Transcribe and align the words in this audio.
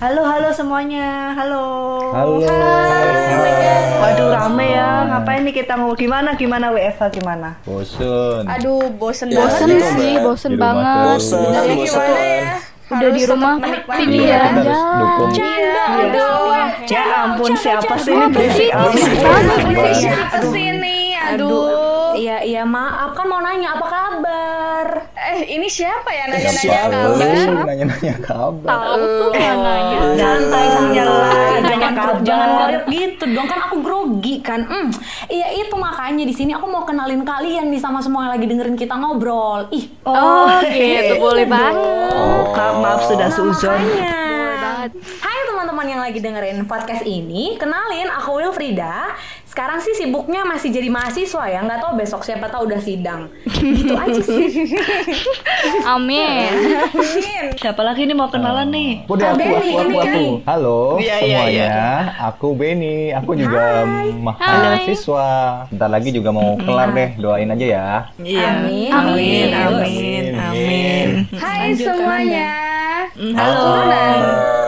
Halo, 0.00 0.20
halo 0.24 0.48
semuanya. 0.52 1.32
Halo. 1.32 1.64
Halo. 2.12 2.40
Waduh 4.00 4.28
rame 4.32 4.66
ya. 4.72 4.88
Ngapain 5.08 5.40
nih 5.44 5.54
kita 5.54 5.76
mau 5.76 5.92
gimana 5.92 6.36
gimana 6.36 6.68
WFH 6.72 7.08
gimana? 7.14 7.56
Bosun. 7.64 8.44
Aduh, 8.44 8.88
bosen 8.92 9.32
Bosen 9.32 9.68
banget. 9.70 9.96
sih, 9.96 10.12
bosen 10.20 10.50
Di 10.52 10.56
rumah 10.56 10.72
banget. 10.76 11.08
terus. 11.16 11.24
Sebenarnya 11.28 11.74
gimana 11.78 12.20
ya? 12.20 12.54
Udah 12.86 13.10
di 13.10 13.22
rumah 13.24 13.56
pilih 13.88 14.20
Iya, 14.20 14.28
ya. 14.30 14.40
harus 14.46 14.80
dukung. 14.94 15.32
Aduh, 15.94 16.52
Ya 16.84 17.02
ampun 17.18 17.52
siapa 17.56 17.94
sih 17.96 18.12
ini 18.12 18.26
berisik 18.28 18.70
amat. 18.70 18.92
berisik 18.92 19.24
Iya. 19.72 19.92
siapa 19.96 20.36
sih 20.44 20.64
ini? 20.68 21.16
Aduh. 21.16 22.12
Iya, 22.14 22.36
iya 22.40 22.62
maaf 22.62 23.10
kan 23.12 23.24
mau 23.24 23.40
nanya 23.40 23.72
apa 23.72 23.86
kabar? 23.86 24.63
Eh, 25.34 25.44
ini 25.50 25.66
siapa 25.66 26.06
ya 26.08 26.30
nanya-nanya 26.30 26.62
Siapa 26.62 26.94
kabar? 26.94 27.66
nanya-nanya 27.66 28.14
kabar? 28.22 28.68
Tahu 28.70 29.02
tuh 29.02 29.30
nanya. 29.34 29.98
Santai 30.14 30.64
santai. 30.70 31.06
jangan 31.64 31.92
kabar. 31.92 32.22
jangan 32.22 32.48
ngerit 32.54 32.84
gitu 32.86 33.24
dong 33.28 33.46
kan 33.46 33.58
aku 33.60 33.76
grogi 33.80 34.34
kan 34.38 34.60
hmm, 34.62 34.88
iya 35.26 35.50
itu 35.54 35.74
makanya 35.74 36.22
di 36.22 36.30
sini 36.30 36.52
aku 36.52 36.66
mau 36.66 36.84
kenalin 36.84 37.22
kalian 37.22 37.66
nih 37.66 37.78
sama 37.78 37.98
semua 37.98 38.28
yang 38.28 38.32
lagi 38.32 38.46
dengerin 38.46 38.76
kita 38.76 38.94
ngobrol 38.94 39.66
ih 39.70 39.90
Oh, 40.04 40.46
gitu 40.62 41.14
boleh 41.18 41.44
banget. 41.44 41.74
Oh, 42.14 42.52
maaf 42.76 43.02
sudah 43.04 43.28
suzon. 43.28 43.80
banget. 44.54 44.90
Hai 45.18 45.33
teman-teman 45.84 46.00
yang 46.00 46.08
lagi 46.08 46.20
dengerin 46.24 46.58
podcast 46.64 47.04
ini 47.04 47.60
kenalin 47.60 48.08
aku 48.08 48.40
Wilfrida 48.40 49.12
sekarang 49.44 49.84
sih 49.84 49.92
sibuknya 49.92 50.40
masih 50.48 50.72
jadi 50.72 50.88
mahasiswa 50.88 51.44
ya 51.44 51.60
nggak 51.60 51.76
tahu 51.84 51.92
besok 52.00 52.24
siapa 52.24 52.48
tahu 52.48 52.72
udah 52.72 52.80
sidang 52.80 53.28
gitu 53.44 53.92
aja 53.92 54.16
sih 54.24 54.48
Amin. 55.84 56.52
Amin. 56.88 57.44
Siapa 57.56 57.80
lagi 57.84 58.04
nih 58.04 58.16
mau 58.16 58.28
kenalan 58.28 58.68
nih? 58.68 59.04
Udah 59.08 59.32
aku, 59.32 59.40
Benny, 59.40 59.56
aku, 59.56 59.64
aku, 59.64 59.80
ini 59.84 59.96
aku. 59.96 60.24
Halo 60.44 60.80
Iya, 61.00 61.14
iya, 61.20 61.24
semuanya, 61.24 61.76
aku 62.20 62.46
Benny. 62.52 62.96
Aku 63.16 63.32
juga 63.32 63.84
mahasiswa. 64.20 65.28
Bentar 65.72 65.88
lagi 65.88 66.12
juga 66.12 66.32
mau 66.36 66.56
kelar 66.60 66.92
deh. 66.92 67.16
Doain 67.16 67.48
aja 67.48 67.64
ya. 67.64 67.88
Iya. 68.20 68.48
Amin. 68.60 68.90
Amin. 68.92 69.48
Amin. 69.48 69.48
Amin. 69.56 70.24
Amin. 70.36 71.08
Hai 71.36 71.72
semuanya, 71.72 72.48
Halo. 73.16 73.64
aku 73.64 73.68
Nanda. 73.88 74.63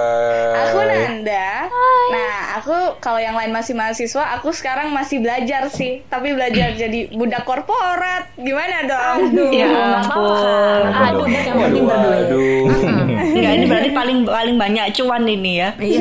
Kalau 2.98 3.20
yang 3.20 3.36
lain 3.36 3.52
masih 3.52 3.74
mahasiswa, 3.76 4.24
aku 4.38 4.50
sekarang 4.50 4.90
masih 4.90 5.20
belajar 5.20 5.68
sih, 5.70 6.02
tapi 6.08 6.32
belajar 6.32 6.72
jadi 6.82 7.12
budak 7.12 7.44
korporat. 7.44 8.32
Gimana 8.36 8.86
dong? 8.86 9.18
Ya 9.52 9.66
nggak 9.66 9.88
apa-apa. 10.06 10.16
ampun. 10.16 10.92
Aduh, 10.96 11.24
udah 11.26 11.42
yang 11.42 11.58
penting 11.60 11.84
berduit. 11.84 13.06
Enggak 13.36 13.52
ini 13.52 13.64
berarti 13.68 13.90
paling 13.92 14.18
paling 14.24 14.56
banyak 14.56 14.84
cuan 14.96 15.22
ini 15.28 15.52
ya. 15.60 15.70
Iya 15.76 16.00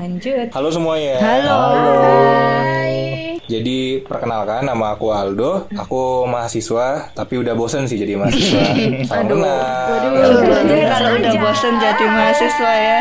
lanjut 0.00 0.46
Halo 0.52 0.68
semuanya. 0.72 1.14
Halo. 1.20 1.60
Jadi 3.42 4.00
perkenalkan 4.00 4.64
nama 4.64 4.96
aku 4.96 5.12
Aldo. 5.12 5.68
Aku 5.76 6.24
mahasiswa, 6.24 7.12
tapi 7.12 7.36
udah 7.36 7.52
bosen 7.52 7.84
sih 7.84 8.00
jadi 8.00 8.16
mahasiswa. 8.16 8.64
Salam 9.04 9.28
kenal. 9.28 9.60
Deh 10.64 10.82
kalau 10.88 11.10
udah 11.20 11.34
bosen 11.36 11.74
jadi 11.76 12.04
mahasiswa 12.08 12.72
ya. 12.72 12.98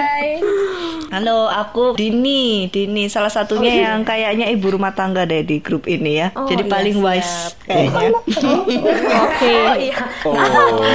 Halo, 1.12 1.52
aku 1.52 2.00
Dini. 2.00 2.72
Dini 2.72 3.12
salah 3.12 3.28
satunya 3.28 3.84
yang 3.84 4.08
kayaknya 4.08 4.48
ibu 4.48 4.72
rumah 4.72 4.96
tangga 4.96 5.28
deh 5.28 5.44
di 5.44 5.60
grup 5.60 5.84
ini 5.84 6.24
ya. 6.24 6.32
Oh, 6.32 6.48
Jadi 6.48 6.64
iya, 6.64 6.72
paling 6.72 6.96
siap. 6.96 7.04
wise 7.04 7.36
kayaknya. 7.68 8.10
Oke. 9.28 9.52
Oh 9.52 9.76
iya. 9.76 9.96
Oh, 10.24 10.36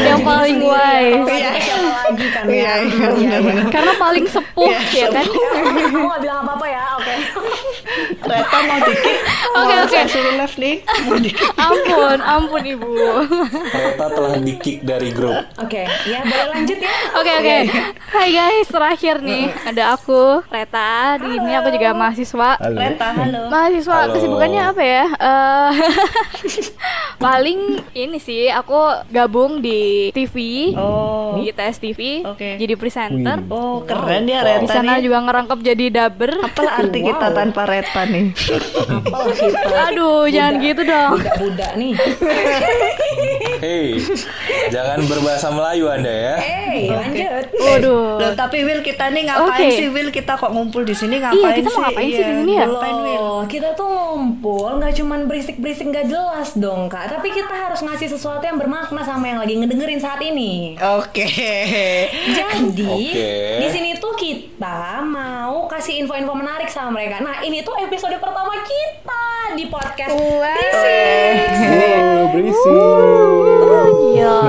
Yang 0.09 0.21
paling 0.25 0.59
wise. 0.65 1.29
Iya. 1.29 1.51
Lagi 1.85 2.27
kan 2.33 2.45
ya? 2.49 2.75
Karena 3.69 3.93
paling 4.01 4.25
sepuh 4.25 4.73
ya 4.89 5.13
kan. 5.13 5.21
Aku 5.29 6.01
nggak 6.01 6.21
bilang 6.25 6.41
apa-apa 6.49 6.65
ya, 6.65 6.83
oke. 6.97 7.15
Reta 8.25 8.59
mau 8.65 8.79
dikit. 8.89 9.19
Oke, 9.53 9.75
oke. 9.85 9.99
Suruh 10.09 10.35
left 10.41 10.57
nih. 10.57 10.77
Ampun, 11.61 12.19
ampun 12.25 12.63
Ibu. 12.65 12.91
Kereta 13.69 14.07
telah 14.17 14.33
di-kick 14.41 14.81
dari 14.81 15.13
grup. 15.13 15.45
Oke, 15.61 15.85
ya 16.09 16.25
boleh 16.25 16.47
lanjut 16.57 16.79
ya. 16.81 16.93
Oke 17.21 17.33
oke. 17.37 17.57
Hai 18.07 18.29
guys, 18.31 18.69
terakhir 18.71 19.21
nih 19.21 19.51
ada 19.67 19.99
aku 19.99 20.06
Reta. 20.09 21.19
Di 21.19 21.29
ini 21.33 21.51
aku 21.53 21.69
juga 21.69 21.91
mahasiswa. 21.93 22.51
Halo. 22.57 22.79
Reta, 22.79 23.09
halo. 23.13 23.43
Mahasiswa 23.49 23.97
Halo. 23.97 24.13
kesibukannya 24.15 24.63
apa 24.65 24.83
ya? 24.83 25.05
Eh, 25.11 25.71
paling 27.19 27.59
ini 27.93 28.19
sih 28.19 28.47
aku 28.47 28.77
gabung 29.09 29.59
di 29.59 30.13
TV, 30.13 30.71
Oh. 30.75 31.35
di 31.37 31.49
ITS 31.49 31.77
TV, 31.81 32.01
Oke. 32.23 32.55
jadi 32.57 32.75
presenter. 32.75 33.43
Oh, 33.49 33.83
keren 33.83 34.25
ya 34.25 34.41
Di 34.41 34.47
Reta 34.63 34.73
sana 34.73 34.97
nih. 34.97 35.03
juga 35.03 35.19
ngerangkap 35.23 35.59
jadi 35.61 35.85
dubber. 35.89 36.31
Apalah 36.39 36.73
arti 36.79 36.99
kita 37.03 37.27
tanpa 37.33 37.63
Reta 37.65 38.03
nih? 38.05 38.25
Apalah 38.87 39.35
kita. 39.37 39.61
Aduh, 39.91 40.29
jangan 40.29 40.55
gitu 40.61 40.83
dong. 40.83 41.11
Budak-budak 41.17 41.73
nih. 41.75 41.93
Hei, 43.57 43.97
jangan 44.69 45.01
berbahasa 45.03 45.49
Melayu 45.49 45.89
Anda 45.89 46.13
ya. 46.13 46.35
Eh, 46.39 46.81
lanjut. 46.87 47.45
Waduh. 47.57 48.21
Loh, 48.21 48.33
tapi 48.37 48.61
Will 48.63 48.85
kita 48.85 49.09
nih 49.09 49.25
ngapain 49.27 49.49
Oke. 49.65 49.73
sih 49.73 49.89
Will? 49.97 50.13
Kita 50.13 50.37
kok 50.37 50.53
ngumpul 50.53 50.85
di 50.85 50.93
sini 50.93 51.17
ngapain 51.17 51.57
kita 51.57 51.67
sih? 51.67 51.75
mau 51.75 51.89
ngapain 51.89 52.09
sih 52.11 52.21
di 52.21 52.35
sini 52.37 52.53
ya? 52.53 52.67
Ngapain 52.69 52.97
Will? 53.01 53.17
Loh, 53.17 53.43
kita 53.45 53.69
tuh 53.73 53.89
ngumpul 53.89 54.77
nggak 54.77 54.93
cuman 54.95 55.21
berisik-berisik 55.25 55.89
nggak 55.89 56.07
jelas 56.07 56.53
dong 56.55 56.87
kak, 56.87 57.09
tapi 57.09 57.29
kita 57.31 57.49
harus 57.49 57.81
ngasih 57.81 58.09
sesuatu 58.09 58.41
yang 58.41 58.57
bermakna 58.57 59.01
sama 59.01 59.25
yang 59.25 59.41
lagi 59.41 59.57
ngedengerin 59.57 59.97
saat 59.97 60.21
ini. 60.21 60.77
Oke. 60.77 61.25
Jadi 62.13 62.85
Oke. 62.85 63.33
di 63.57 63.69
sini 63.69 63.97
tuh 63.97 64.13
kita 64.13 65.01
mau 65.01 65.65
kasih 65.67 66.05
info-info 66.05 66.33
menarik 66.33 66.69
sama 66.69 66.93
mereka. 66.93 67.19
Nah 67.19 67.41
ini 67.41 67.61
tuh 67.61 67.73
episode 67.79 68.17
pertama 68.17 68.53
kita 68.61 69.25
di 69.57 69.65
podcast 69.67 70.13
Wow. 70.13 70.45
Berisik. 70.45 71.49
Wow, 71.57 72.23
berisik. 72.31 72.73
Gila. 73.97 74.41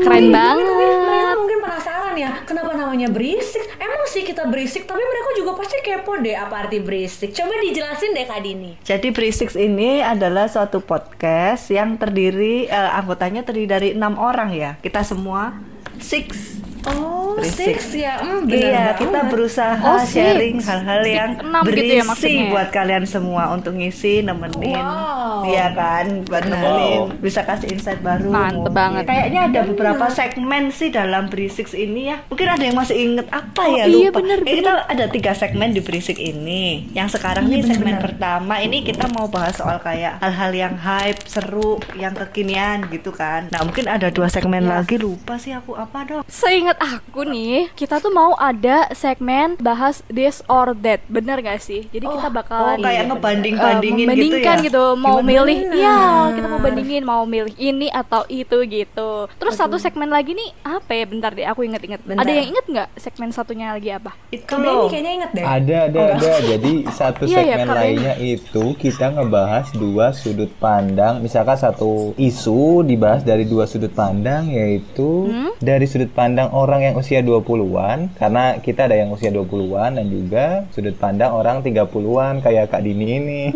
Keren 0.00 0.24
Mereka 0.24 0.32
banget. 0.32 1.36
mungkin 1.36 1.58
penasaran 1.60 2.14
ya, 2.16 2.30
kenapa 2.42 2.72
namanya 2.72 3.08
berisik? 3.08 3.62
Emang 3.76 4.02
sih 4.06 4.19
kita 4.30 4.46
berisik, 4.46 4.86
tapi 4.86 5.02
mereka 5.02 5.30
juga 5.42 5.50
pasti 5.58 5.76
kepo 5.82 6.14
deh 6.22 6.38
apa 6.38 6.54
arti 6.62 6.78
berisik. 6.78 7.34
Coba 7.34 7.58
dijelasin 7.58 8.14
deh 8.14 8.26
Kak 8.30 8.40
Dini. 8.46 8.70
Jadi 8.86 9.10
Berisik 9.10 9.50
ini 9.58 9.98
adalah 9.98 10.46
suatu 10.46 10.78
podcast 10.78 11.66
yang 11.74 11.98
terdiri 11.98 12.70
eh, 12.70 12.90
anggotanya 12.94 13.42
terdiri 13.42 13.66
dari 13.66 13.88
enam 13.98 14.14
orang 14.14 14.54
ya. 14.54 14.78
Kita 14.78 15.02
semua 15.02 15.58
six. 15.98 16.62
Oh, 16.82 17.36
Berisik. 17.36 17.76
six 17.76 17.94
ya, 17.94 18.16
hmm, 18.16 18.44
bener 18.44 18.56
Iya, 18.66 18.72
banget. 18.72 18.96
kita 18.98 19.20
berusaha 19.26 19.74
Oh, 19.82 19.98
six. 19.98 20.10
sharing 20.10 20.56
hal-hal 20.58 21.00
Six, 21.00 21.12
yang 21.12 21.30
enam 21.38 21.62
gitu 21.62 21.68
ya 21.68 21.68
berisi 21.68 21.96
maksudnya. 22.02 22.48
buat 22.48 22.68
kalian 22.70 23.04
semua 23.04 23.44
untuk 23.50 23.72
ngisi, 23.74 24.14
nemenin, 24.20 24.76
Wow. 24.78 25.44
iya 25.44 25.66
kan, 25.70 26.06
buat 26.24 26.44
nemenin, 26.44 27.00
bisa 27.18 27.40
kasih 27.42 27.68
insight 27.70 28.00
baru. 28.00 28.28
Mantep 28.28 28.70
banget. 28.70 29.04
Kayaknya 29.04 29.40
ada 29.46 29.60
beberapa 29.64 30.04
segmen 30.08 30.62
sih 30.70 30.88
dalam 30.88 31.26
Berisik 31.26 31.68
ini 31.70 32.02
ya. 32.06 32.16
Mungkin 32.26 32.46
ada 32.46 32.62
yang 32.62 32.74
masih 32.74 32.96
inget 32.98 33.26
apa 33.30 33.62
ya 33.66 33.84
iya, 33.84 34.08
lupa. 34.08 34.18
bener, 34.18 34.38
Eh, 34.42 34.54
kita 34.58 34.72
ada 34.86 35.04
tiga 35.06 35.32
segmen 35.32 35.70
di 35.70 35.80
Berisik 35.80 36.16
ini. 36.16 36.88
Yang 36.90 37.16
sekarang 37.16 37.46
Iya, 37.46 37.54
nih 37.54 37.62
segmen 37.66 37.96
pertama 37.98 38.58
ini 38.58 38.80
kita 38.80 39.06
mau 39.08 39.26
bahas 39.26 39.54
soal 39.54 39.78
kayak 39.78 40.16
hal-hal 40.18 40.50
yang 40.50 40.74
hype, 40.76 41.20
seru, 41.24 41.76
yang 41.94 42.12
kekinian 42.12 42.88
gitu 42.88 43.10
kan. 43.10 43.48
Nah 43.48 43.62
mungkin 43.62 43.84
ada 43.84 44.08
dua 44.08 44.26
segmen 44.26 44.62
Iya. 44.62 44.70
lagi 44.78 44.96
lupa 44.96 45.36
sih 45.36 45.50
aku 45.50 45.72
apa 45.72 45.98
dong. 46.02 46.22
Seingat 46.26 46.69
aku 46.76 47.24
nih, 47.24 47.72
kita 47.72 47.98
tuh 47.98 48.08
mau 48.08 48.34
ada 48.34 48.86
segmen 48.92 49.56
bahas 49.56 50.04
this 50.06 50.44
or 50.46 50.76
that, 50.76 51.02
bener 51.06 51.40
gak 51.40 51.58
sih? 51.58 51.88
Jadi 51.88 52.04
kita 52.04 52.28
bakalan 52.28 52.76
Oh 52.76 52.82
kayak 52.82 53.00
eh, 53.00 53.08
ngebanding-bandingin 53.08 53.96
gitu 53.96 54.06
membandingkan 54.06 54.56
ya. 54.56 54.64
gitu, 54.64 54.84
mau 54.94 55.16
Iya, 55.16 55.26
milih, 55.26 55.58
bener. 55.64 55.76
iya 55.76 55.98
kita 56.30 56.46
mau 56.46 56.60
bandingin 56.60 57.02
mau 57.02 57.22
milih 57.24 57.54
ini 57.56 57.88
atau 57.88 58.22
itu 58.26 58.56
gitu. 58.64 59.10
Terus 59.32 59.54
satu 59.54 59.76
segmen 59.76 60.06
lagi 60.06 60.32
nih 60.32 60.50
apa 60.62 60.92
ya? 60.92 61.04
Bentar 61.04 61.30
deh, 61.30 61.44
aku 61.44 61.62
inget-inget. 61.62 62.00
Bentar. 62.02 62.22
Ada 62.22 62.32
yang 62.32 62.46
inget 62.48 62.64
nggak 62.66 62.88
segmen 62.94 63.30
satunya 63.30 63.70
lagi 63.70 63.90
apa? 63.90 64.12
Itu 64.28 64.54
loh. 64.54 64.86
kayaknya 64.86 65.12
inget 65.16 65.30
deh. 65.32 65.44
Ada, 65.44 65.76
ada, 65.86 66.00
ada. 66.14 66.30
Jadi 66.44 66.72
satu 66.88 67.22
Iya, 67.30 67.40
iya, 67.40 67.56
segmen 67.56 67.66
Kak 67.66 67.76
lainnya 67.76 68.14
itu 68.16 68.64
kita 68.74 69.06
ngebahas 69.10 69.66
dua 69.72 70.12
sudut 70.12 70.52
pandang. 70.56 71.18
Misalkan 71.18 71.56
satu 71.56 72.12
isu 72.16 72.60
dibahas 72.82 73.22
dari 73.22 73.42
dua 73.42 73.64
sudut 73.64 73.90
pandang, 73.90 74.46
yaitu 74.46 75.08
Hmm? 75.22 75.52
dari 75.58 75.84
sudut 75.84 76.10
pandang 76.10 76.50
orang 76.60 76.80
yang 76.82 76.94
usia 76.94 77.20
20-an 77.20 78.12
karena 78.14 78.56
kita 78.58 78.84
ada 78.84 78.94
yang 78.94 79.10
usia 79.10 79.28
20-an 79.28 79.96
dan 79.96 80.06
juga 80.06 80.44
sudut 80.70 80.94
pandang 80.94 81.32
orang 81.32 81.60
30-an 81.60 82.38
kayak 82.38 82.68
Kak 82.68 82.82
Dini 82.82 83.06
ini. 83.10 83.42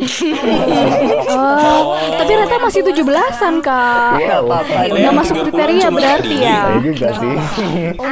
Oh, 1.26 1.96
tapi 2.14 2.32
Reta 2.34 2.56
masih 2.58 2.80
17-an, 2.84 3.54
Kak. 3.58 4.12
Iya, 4.16 4.38
apa-apa. 4.40 4.86
oh, 4.86 4.94
Udah 4.94 5.12
masuk 5.12 5.34
30-an 5.36 5.44
kriteria 5.44 5.88
berarti 5.90 6.34
ya. 6.36 6.60
Saya 6.62 6.80
juga 6.80 7.08
sih. 7.10 7.34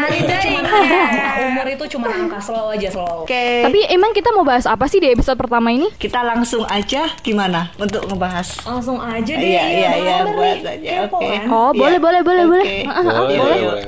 Umur 1.42 1.66
itu 1.68 1.84
cuma 1.88 2.08
angka 2.08 2.38
slow 2.40 2.72
aja 2.72 2.88
slow. 2.88 3.22
Oke. 3.24 3.62
Tapi 3.62 3.78
emang 3.88 4.10
kita 4.10 4.32
mau 4.32 4.42
bahas 4.42 4.64
apa 4.64 4.86
sih 4.86 4.98
di 4.98 5.08
episode 5.08 5.36
pertama 5.36 5.70
ini? 5.70 5.86
kita 5.94 6.22
langsung 6.22 6.64
aja 6.66 7.06
gimana 7.20 7.70
untuk 7.76 8.02
ngebahas? 8.04 8.64
Langsung 8.64 8.98
aja 8.98 9.32
deh. 9.32 9.44
Iya, 9.44 9.64
iya, 9.68 9.90
iya, 9.94 10.16
buat 10.24 10.58
aja. 10.62 10.90
Oke. 11.06 11.28
kan? 11.28 11.46
Oh, 11.48 11.70
Iya. 11.70 11.78
boleh, 11.78 11.98
boleh, 11.98 12.20
boleh, 12.22 12.44
boleh. 12.44 12.66
Ah, 12.84 13.02
Boleh, 13.02 13.36
boleh. 13.38 13.60
boleh. 13.62 13.86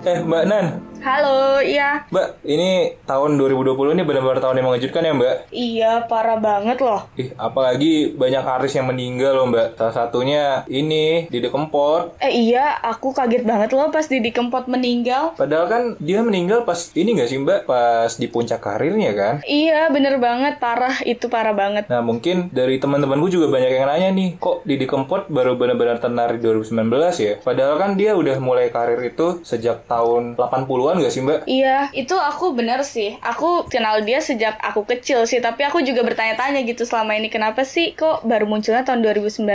Eh 0.00 0.16
Mbak 0.24 0.44
Nan, 0.48 0.66
Halo, 1.00 1.64
iya. 1.64 2.04
Mbak, 2.12 2.44
ini 2.44 2.92
tahun 3.08 3.40
2020 3.40 3.96
ini 3.96 4.04
benar-benar 4.04 4.44
tahun 4.44 4.60
yang 4.60 4.68
mengejutkan 4.68 5.00
ya 5.00 5.12
Mbak? 5.16 5.36
Iya, 5.48 5.92
parah 6.04 6.36
banget 6.36 6.76
loh. 6.84 7.08
Ih, 7.16 7.32
apalagi 7.40 8.12
banyak 8.12 8.44
artis 8.44 8.76
yang 8.76 8.84
meninggal 8.84 9.32
loh 9.32 9.48
Mbak. 9.48 9.80
Salah 9.80 9.96
satunya 9.96 10.60
ini 10.68 11.24
Didi 11.32 11.48
Kempot. 11.48 12.20
Eh 12.20 12.52
iya, 12.52 12.76
aku 12.84 13.16
kaget 13.16 13.48
banget 13.48 13.72
loh 13.72 13.88
pas 13.88 14.04
Didi 14.04 14.28
Kempot 14.28 14.68
meninggal. 14.68 15.32
Padahal 15.40 15.66
kan 15.72 15.82
dia 16.04 16.20
meninggal 16.20 16.68
pas 16.68 16.92
ini 16.92 17.16
nggak 17.16 17.30
sih 17.32 17.40
Mbak? 17.40 17.60
Pas 17.64 18.12
di 18.20 18.28
puncak 18.28 18.60
karirnya 18.60 19.16
kan? 19.16 19.34
Iya, 19.48 19.88
bener 19.88 20.20
banget, 20.20 20.60
parah. 20.60 21.00
Itu 21.08 21.32
parah 21.32 21.56
banget. 21.56 21.88
Nah 21.88 22.04
mungkin 22.04 22.52
dari 22.52 22.76
teman-temanku 22.76 23.32
juga 23.32 23.48
banyak 23.48 23.72
yang 23.72 23.88
nanya 23.88 24.12
nih, 24.12 24.28
kok 24.36 24.68
Didi 24.68 24.84
Kempot 24.84 25.32
baru 25.32 25.56
benar-benar 25.56 25.96
tenar 25.96 26.36
di 26.36 26.44
2019 26.44 27.16
ya? 27.16 27.40
Padahal 27.40 27.80
kan 27.80 27.96
dia 27.96 28.12
udah 28.12 28.36
mulai 28.36 28.68
karir 28.68 29.00
itu 29.00 29.40
sejak 29.40 29.88
tahun 29.88 30.36
80-an 30.36 30.89
nggak 30.98 31.12
sih 31.12 31.22
Mbak? 31.22 31.40
Iya, 31.46 31.78
itu 31.92 32.16
aku 32.16 32.56
bener 32.56 32.82
sih. 32.82 33.16
Aku 33.20 33.66
kenal 33.68 34.02
dia 34.02 34.18
sejak 34.18 34.56
aku 34.58 34.86
kecil 34.88 35.26
sih, 35.28 35.38
tapi 35.38 35.66
aku 35.66 35.84
juga 35.84 36.02
bertanya-tanya 36.02 36.64
gitu 36.64 36.82
selama 36.88 37.14
ini 37.14 37.28
kenapa 37.30 37.62
sih 37.62 37.92
kok 37.94 38.24
baru 38.24 38.48
munculnya 38.48 38.82
tahun 38.82 39.04
2019 39.04 39.46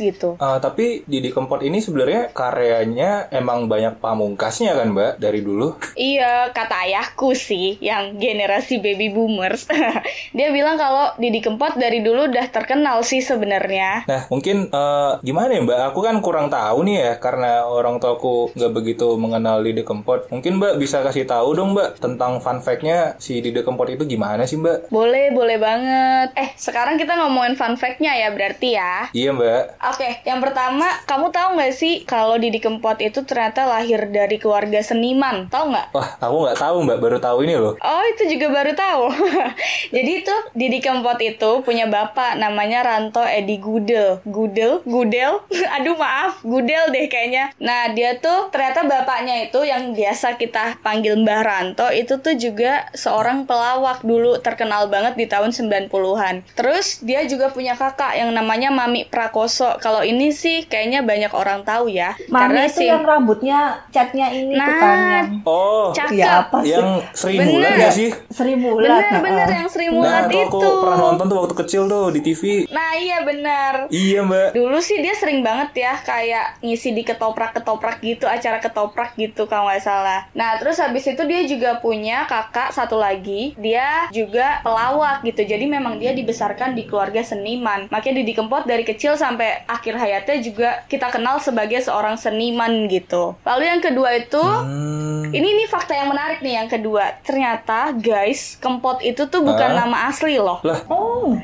gitu. 0.00 0.38
Ah, 0.38 0.62
tapi 0.62 1.02
Didi 1.04 1.34
Kempot 1.34 1.60
ini 1.60 1.82
sebenarnya 1.82 2.30
karyanya 2.32 3.28
emang 3.34 3.66
banyak 3.66 4.00
pamungkasnya 4.00 4.74
kan 4.78 4.88
Mbak 4.94 5.12
dari 5.20 5.40
dulu? 5.44 5.76
Iya, 5.98 6.50
kata 6.54 6.88
ayahku 6.88 7.34
sih, 7.34 7.76
yang 7.82 8.16
generasi 8.16 8.80
baby 8.80 9.12
boomers. 9.12 9.68
dia 10.36 10.48
bilang 10.54 10.78
kalau 10.78 11.12
Didi 11.18 11.42
Kempot 11.44 11.76
dari 11.76 12.00
dulu 12.00 12.30
udah 12.30 12.46
terkenal 12.48 13.02
sih 13.02 13.20
sebenarnya. 13.20 14.06
Nah, 14.06 14.26
mungkin 14.30 14.70
eh, 14.70 15.12
gimana 15.22 15.50
ya 15.58 15.60
Mbak? 15.64 15.80
Aku 15.92 16.00
kan 16.04 16.16
kurang 16.22 16.48
tahu 16.48 16.86
nih 16.86 16.96
ya 16.98 17.12
karena 17.18 17.66
orang 17.66 17.98
tuaku 17.98 18.54
nggak 18.54 18.72
begitu 18.72 19.06
mengenal 19.18 19.60
Didi 19.62 19.82
Kempot. 19.82 20.30
Mungkin 20.30 20.58
Mbak 20.58 20.77
bisa 20.78 21.02
kasih 21.02 21.26
tahu 21.26 21.58
dong 21.58 21.74
Mbak 21.74 21.98
tentang 21.98 22.38
fun 22.38 22.62
fact-nya 22.62 23.18
si 23.18 23.42
Didi 23.42 23.60
Kempot 23.66 23.90
itu 23.90 24.06
gimana 24.06 24.46
sih 24.46 24.56
Mbak? 24.56 24.94
Boleh, 24.94 25.34
boleh 25.34 25.58
banget. 25.58 26.28
Eh, 26.38 26.50
sekarang 26.54 26.96
kita 26.96 27.18
ngomongin 27.18 27.58
fun 27.58 27.74
fact-nya 27.74 28.14
ya 28.14 28.28
berarti 28.30 28.78
ya. 28.78 29.10
Iya 29.10 29.34
Mbak. 29.34 29.62
Oke, 29.94 30.08
yang 30.22 30.38
pertama, 30.38 30.86
kamu 31.04 31.34
tahu 31.34 31.48
nggak 31.58 31.74
sih 31.74 32.06
kalau 32.06 32.38
Didi 32.38 32.62
Kempot 32.62 33.02
itu 33.02 33.26
ternyata 33.26 33.66
lahir 33.66 34.06
dari 34.08 34.38
keluarga 34.38 34.78
seniman? 34.80 35.50
Tahu 35.50 35.64
nggak? 35.74 35.86
Wah, 35.92 36.08
aku 36.20 36.36
nggak 36.46 36.58
tahu 36.60 36.76
Mbak, 36.86 36.98
baru 37.02 37.18
tahu 37.18 37.38
ini 37.44 37.54
loh. 37.58 37.74
Oh, 37.82 38.02
itu 38.14 38.30
juga 38.36 38.46
baru 38.52 38.72
tahu. 38.76 39.04
Jadi 39.96 40.10
itu 40.22 40.34
Didi 40.54 40.78
Kempot 40.84 41.18
itu 41.24 41.50
punya 41.64 41.88
bapak 41.88 42.36
namanya 42.36 42.84
Ranto 42.84 43.24
Edi 43.24 43.56
Gudel. 43.56 44.20
Gudel? 44.28 44.84
Gudel? 44.84 45.40
Aduh, 45.80 45.96
maaf. 45.96 46.44
Gudel 46.44 46.92
deh 46.92 47.08
kayaknya. 47.08 47.50
Nah, 47.56 47.90
dia 47.96 48.20
tuh 48.20 48.52
ternyata 48.52 48.84
bapaknya 48.84 49.48
itu 49.48 49.64
yang 49.64 49.96
biasa 49.96 50.36
kita 50.36 50.67
panggil 50.76 51.16
Mbah 51.16 51.40
Ranto 51.40 51.88
itu 51.88 52.16
tuh 52.16 52.34
juga 52.34 52.68
seorang 52.92 53.44
pelawak 53.44 54.00
dulu 54.00 54.36
terkenal 54.38 54.86
banget 54.86 55.14
di 55.14 55.24
tahun 55.24 55.50
90-an. 55.50 56.42
Terus 56.52 57.00
dia 57.00 57.24
juga 57.24 57.48
punya 57.48 57.74
kakak 57.74 58.14
yang 58.14 58.30
namanya 58.30 58.68
Mami 58.68 59.04
Prakoso. 59.04 59.78
Kalau 59.78 60.00
ini 60.00 60.30
sih 60.30 60.64
kayaknya 60.64 61.00
banyak 61.02 61.30
orang 61.30 61.62
tahu 61.62 61.88
ya. 61.88 62.12
Mami 62.26 62.66
itu 62.66 62.80
si- 62.80 62.86
yang 62.86 63.02
rambutnya 63.02 63.58
catnya 63.88 64.28
ini 64.30 64.54
tuh 64.54 64.74
kan 64.74 64.96
Nah, 64.98 65.10
yang 65.14 65.28
Oh, 65.44 65.90
cakep. 65.90 66.14
ya 66.14 66.28
apa 66.42 66.58
sih? 66.60 66.72
yang 66.72 66.88
Sri 67.12 67.34
Bener. 67.34 67.48
Mulat 67.48 67.70
nggak 67.74 67.94
sih? 67.94 68.08
Sri 68.28 68.54
Mulat. 68.54 68.88
Bener, 68.88 69.20
bener 69.20 69.46
nah, 69.46 69.56
yang 69.56 69.68
Sri 69.68 69.86
Nah, 69.86 69.94
Mulat 69.94 70.22
tuh 70.26 70.40
aku 70.42 70.58
itu. 70.58 70.70
pernah 70.78 70.98
nonton 70.98 71.24
tuh 71.24 71.36
waktu 71.38 71.54
kecil 71.56 71.82
tuh 71.86 72.04
di 72.10 72.20
TV. 72.20 72.42
Nah 72.68 72.90
iya 72.94 73.18
benar. 73.22 73.74
Iya 73.88 74.20
Mbak. 74.20 74.48
Dulu 74.52 74.78
sih 74.78 74.98
dia 74.98 75.12
sering 75.12 75.40
banget 75.40 75.70
ya 75.78 75.94
kayak 75.96 76.60
ngisi 76.60 76.90
di 76.90 77.02
ketoprak-ketoprak 77.02 78.00
gitu, 78.00 78.26
acara 78.26 78.58
ketoprak 78.58 79.14
gitu 79.14 79.44
kalau 79.44 79.66
nggak 79.66 79.80
salah. 79.80 80.26
Nah 80.32 80.57
terus 80.58 80.76
habis 80.76 81.04
itu 81.04 81.22
dia 81.22 81.42
juga 81.44 81.78
punya 81.78 82.24
kakak 82.24 82.70
satu 82.70 82.94
lagi, 82.94 83.56
dia 83.56 84.06
juga 84.10 84.60
pelawak 84.60 85.22
gitu. 85.22 85.42
Jadi 85.42 85.64
memang 85.64 85.96
dia 85.96 86.12
dibesarkan 86.12 86.72
di 86.72 86.84
keluarga 86.84 87.20
seniman. 87.20 87.88
Makanya 87.88 88.20
Didi 88.20 88.32
Kempot 88.32 88.64
dari 88.64 88.82
kecil 88.82 89.14
sampai 89.14 89.64
akhir 89.64 89.94
hayatnya 89.94 90.36
juga 90.38 90.68
kita 90.86 91.08
kenal 91.08 91.38
sebagai 91.38 91.78
seorang 91.78 92.14
seniman 92.14 92.86
gitu. 92.86 93.38
Lalu 93.42 93.64
yang 93.66 93.80
kedua 93.80 94.10
itu 94.14 94.40
Hmm. 94.40 95.28
ini 95.30 95.48
nih 95.56 95.68
fakta 95.68 95.92
yang 95.92 96.08
menarik 96.08 96.40
nih 96.40 96.54
yang 96.56 96.68
kedua. 96.68 97.20
Ternyata 97.20 97.92
guys, 97.92 98.56
Kempot 98.58 99.00
itu 99.00 99.26
tuh 99.26 99.40
bukan 99.40 99.70
Hah? 99.70 99.78
nama 99.78 100.08
asli 100.08 100.36
loh. 100.36 100.58
Lah, 100.62 100.80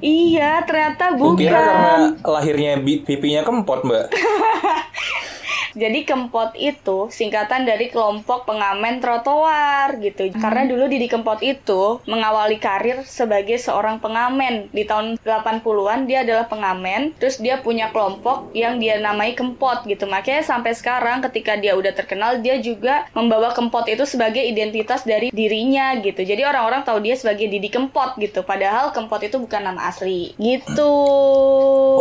Iya, 0.00 0.64
ternyata 0.64 1.14
bukan. 1.14 1.37
kira 1.37 1.56
karena 1.56 1.93
lahirnya 2.20 2.72
pipinya 2.81 3.43
kempot 3.43 3.84
Mbak. 3.84 4.05
Jadi 5.74 6.06
Kempot 6.06 6.54
itu 6.54 7.10
singkatan 7.10 7.66
dari 7.66 7.90
kelompok 7.90 8.46
pengamen 8.46 9.02
trotoar 9.02 9.98
gitu. 9.98 10.30
Karena 10.38 10.64
dulu 10.70 10.86
Didi 10.86 11.10
Kempot 11.10 11.42
itu 11.42 11.98
mengawali 12.06 12.62
karir 12.62 13.02
sebagai 13.02 13.58
seorang 13.58 13.98
pengamen. 13.98 14.70
Di 14.70 14.86
tahun 14.86 15.18
80-an 15.18 16.06
dia 16.06 16.22
adalah 16.22 16.46
pengamen, 16.46 17.10
terus 17.18 17.42
dia 17.42 17.58
punya 17.58 17.90
kelompok 17.90 18.54
yang 18.54 18.78
dia 18.78 19.02
namai 19.02 19.34
Kempot 19.34 19.82
gitu. 19.90 20.06
Makanya 20.06 20.46
sampai 20.46 20.78
sekarang 20.78 21.26
ketika 21.26 21.58
dia 21.58 21.74
udah 21.74 21.90
terkenal 21.90 22.38
dia 22.38 22.62
juga 22.62 23.10
membawa 23.10 23.50
Kempot 23.50 23.84
itu 23.90 24.06
sebagai 24.06 24.46
identitas 24.46 25.02
dari 25.02 25.34
dirinya 25.34 25.98
gitu. 25.98 26.22
Jadi 26.22 26.46
orang-orang 26.46 26.86
tahu 26.86 27.02
dia 27.02 27.18
sebagai 27.18 27.50
Didi 27.50 27.66
Kempot 27.66 28.14
gitu. 28.22 28.46
Padahal 28.46 28.94
Kempot 28.94 29.18
itu 29.26 29.42
bukan 29.42 29.66
nama 29.66 29.90
asli. 29.90 30.38
Gitu. 30.38 30.94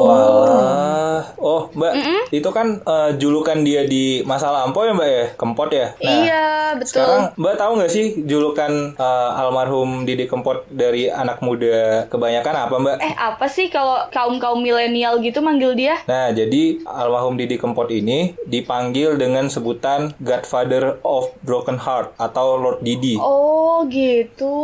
Wah. 0.06 1.26
Oh, 1.40 1.72
Mbak, 1.74 1.94
itu 2.36 2.50
kan 2.52 2.84
eh, 2.84 3.12
julukan 3.18 3.63
dia 3.64 3.88
di 3.88 4.22
masa 4.28 4.52
lampau 4.52 4.86
ya 4.86 4.94
Mbak 4.94 5.10
ya? 5.10 5.26
Kempot 5.36 5.70
ya? 5.72 5.88
iya, 6.00 6.76
betul. 6.76 7.04
Sekarang 7.04 7.24
Mbak 7.40 7.56
tahu 7.60 7.72
nggak 7.80 7.92
sih 7.92 8.06
julukan 8.28 8.72
eh, 8.96 9.32
almarhum 9.40 10.04
Didi 10.04 10.28
Kempot 10.28 10.68
dari 10.70 11.08
anak 11.08 11.40
muda 11.40 12.06
kebanyakan 12.12 12.56
apa 12.68 12.76
Mbak? 12.80 12.98
Eh 13.00 13.16
apa 13.16 13.46
sih 13.48 13.68
kalau 13.72 14.08
kaum 14.12 14.38
kaum 14.38 14.60
milenial 14.60 15.24
gitu 15.24 15.40
manggil 15.40 15.74
dia? 15.74 16.00
Nah, 16.06 16.36
jadi 16.36 16.84
almarhum 16.84 17.40
Didi 17.40 17.56
Kempot 17.56 17.88
ini 17.90 18.36
dipanggil 18.46 19.16
dengan 19.16 19.48
sebutan 19.48 20.14
Godfather 20.20 21.00
of 21.08 21.32
Broken 21.42 21.80
Heart 21.80 22.20
atau 22.20 22.60
Lord 22.60 22.80
Didi. 22.84 23.18
Oh 23.18 23.86
gitu. 23.88 24.56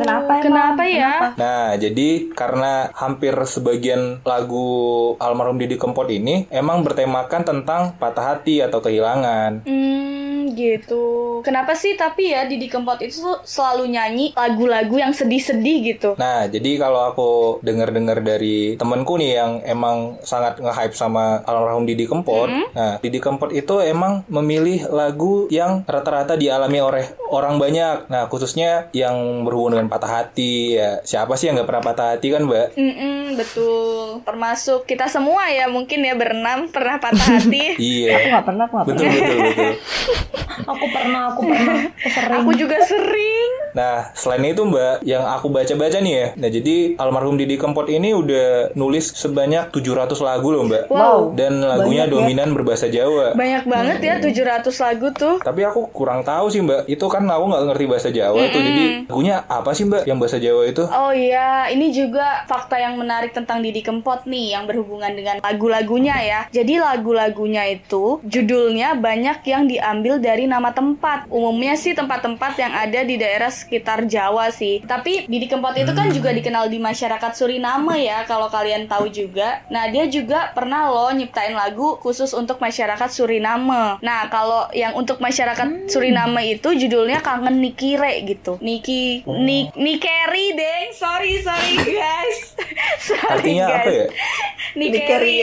Kenapa 0.00 0.40
emang? 0.40 0.44
Kenapa 0.44 0.82
ya? 0.84 1.14
Nah, 1.36 1.76
jadi 1.78 2.32
karena 2.32 2.90
hampir 2.92 3.32
sebagian 3.46 4.20
lagu 4.26 5.14
almarhum 5.22 5.56
Didi 5.60 5.78
Kempot 5.78 6.08
ini 6.10 6.48
emang 6.50 6.82
bertemakan 6.82 7.42
tentang 7.46 7.94
patah 7.96 8.25
hati 8.26 8.62
atau 8.62 8.82
kehilangan. 8.82 9.62
Hmm 9.62 10.35
gitu. 10.52 11.04
Kenapa 11.40 11.72
sih 11.72 11.94
tapi 11.94 12.30
ya 12.30 12.44
Didi 12.44 12.66
Kempot 12.66 12.98
itu 12.98 13.16
selalu 13.42 13.88
nyanyi 13.88 14.26
lagu-lagu 14.32 14.94
yang 14.94 15.10
sedih-sedih 15.10 15.76
gitu. 15.86 16.10
Nah, 16.14 16.44
jadi 16.44 16.76
kalau 16.76 17.00
aku 17.06 17.30
dengar-dengar 17.60 18.20
dari 18.20 18.76
temenku 18.76 19.16
nih 19.16 19.32
yang 19.34 19.52
emang 19.62 20.20
sangat 20.20 20.58
nge-hype 20.58 20.92
sama 20.92 21.40
almarhum 21.42 21.82
Didi 21.82 22.04
Kempot, 22.04 22.46
nah 22.70 22.98
Didi 22.98 23.18
Kempot 23.18 23.50
itu 23.50 23.78
emang 23.78 24.22
memilih 24.26 24.86
lagu 24.86 25.46
yang 25.48 25.82
rata-rata 25.82 26.34
dialami 26.34 26.78
oleh 26.78 27.04
orang 27.28 27.56
banyak. 27.56 28.06
Nah, 28.06 28.26
khususnya 28.26 28.90
yang 28.92 29.16
berhubungan 29.42 29.78
dengan 29.78 29.90
patah 29.90 30.12
hati. 30.22 30.76
Ya, 30.76 31.00
siapa 31.02 31.34
sih 31.34 31.46
yang 31.46 31.56
nggak 31.56 31.66
pernah 31.66 31.84
patah 31.84 32.06
hati 32.12 32.28
kan, 32.28 32.42
Mbak? 32.42 32.66
Mm-mm, 32.74 33.16
betul. 33.34 34.20
Termasuk 34.22 34.84
kita 34.84 35.06
semua 35.06 35.48
ya 35.48 35.66
mungkin 35.66 36.00
ya 36.00 36.12
berenam 36.12 36.68
pernah 36.68 36.98
patah 36.98 37.38
hati. 37.38 37.64
Aku 37.76 37.82
Iya. 37.82 38.12
nggak 38.30 38.44
pernah, 38.44 38.64
aku 38.64 38.74
nggak 38.76 38.86
Betul, 38.88 39.06
pernah. 39.06 39.16
betul, 39.16 39.38
betul. 39.40 39.72
Aku 40.66 40.86
pernah, 40.88 41.32
aku 41.32 41.40
pernah. 41.48 41.76
Aku 41.86 42.08
sering. 42.10 42.36
Aku 42.42 42.50
juga 42.56 42.78
sering. 42.84 43.50
Nah, 43.76 44.08
selain 44.16 44.56
itu 44.56 44.64
Mbak, 44.64 45.04
yang 45.04 45.20
aku 45.28 45.52
baca-baca 45.52 46.00
nih 46.00 46.14
ya. 46.16 46.26
Nah, 46.40 46.48
jadi 46.48 46.96
almarhum 46.96 47.36
Didi 47.36 47.60
Kempot 47.60 47.92
ini 47.92 48.16
udah 48.16 48.72
nulis 48.72 49.12
sebanyak 49.12 49.68
700 49.68 50.16
lagu 50.24 50.48
loh 50.48 50.64
Mbak. 50.64 50.88
Wow. 50.88 51.36
Dan 51.36 51.60
lagunya 51.60 52.08
Banyak 52.08 52.08
ya. 52.08 52.14
dominan 52.16 52.48
berbahasa 52.56 52.88
Jawa. 52.88 53.36
Banyak 53.36 53.68
banget 53.68 53.98
ya 54.00 54.14
700 54.16 54.64
lagu 54.80 55.12
tuh. 55.12 55.36
Tapi 55.44 55.60
aku 55.68 55.92
kurang 55.92 56.24
tahu 56.24 56.48
sih 56.48 56.64
Mbak. 56.64 56.88
Itu 56.88 57.04
kan 57.12 57.28
aku 57.28 57.44
nggak 57.52 57.64
ngerti 57.68 57.84
bahasa 57.84 58.08
Jawa 58.08 58.40
tuh. 58.48 58.62
Jadi 58.64 58.84
lagunya 59.12 59.36
apa 59.44 59.70
sih 59.76 59.84
Mbak 59.84 60.02
yang 60.08 60.16
bahasa 60.16 60.40
Jawa 60.40 60.62
itu? 60.64 60.84
Oh 60.88 61.12
iya, 61.12 61.68
ini 61.68 61.92
juga 61.92 62.48
fakta 62.48 62.80
yang 62.80 62.96
menarik 62.96 63.36
tentang 63.36 63.60
Didi 63.60 63.84
Kempot 63.84 64.24
nih 64.24 64.56
yang 64.56 64.64
berhubungan 64.64 65.12
dengan 65.12 65.44
lagu-lagunya 65.44 66.16
ya. 66.24 66.40
Jadi 66.48 66.80
lagu-lagunya 66.80 67.68
itu 67.68 68.24
judulnya 68.24 68.96
banyak 68.96 69.44
yang 69.44 69.68
diambil 69.68 70.16
dari 70.26 70.50
nama 70.50 70.74
tempat. 70.74 71.30
Umumnya 71.30 71.78
sih 71.78 71.94
tempat-tempat 71.94 72.58
yang 72.58 72.74
ada 72.74 73.06
di 73.06 73.14
daerah 73.14 73.46
sekitar 73.46 74.10
Jawa 74.10 74.50
sih. 74.50 74.82
Tapi 74.82 75.30
Didi 75.30 75.46
Kempot 75.46 75.78
itu 75.78 75.94
kan 75.94 76.10
juga 76.10 76.34
dikenal 76.34 76.66
di 76.66 76.82
masyarakat 76.82 77.30
Suriname 77.38 78.02
ya 78.02 78.26
kalau 78.26 78.50
kalian 78.50 78.90
tahu 78.90 79.06
juga. 79.06 79.62
Nah, 79.70 79.86
dia 79.86 80.10
juga 80.10 80.50
pernah 80.50 80.90
loh 80.90 81.14
nyiptain 81.14 81.54
lagu 81.54 81.94
khusus 82.02 82.34
untuk 82.34 82.58
masyarakat 82.58 83.06
Suriname. 83.06 84.02
Nah, 84.02 84.26
kalau 84.26 84.66
yang 84.74 84.98
untuk 84.98 85.22
masyarakat 85.22 85.86
Suriname 85.86 86.58
itu 86.58 86.74
judulnya 86.74 87.22
Kangen 87.22 87.62
Nikire 87.62 88.26
gitu. 88.26 88.58
Niki 88.58 89.22
Nik 89.22 89.78
Nikeri 89.78 90.56
deng. 90.58 90.86
Sorry, 90.96 91.38
sorry 91.44 91.74
guys. 91.86 92.38
sorry 93.06 93.30
Artinya 93.30 93.66
guys. 93.70 93.78
apa 93.78 93.90
ya? 93.94 94.06
Nikeri. 94.80 95.36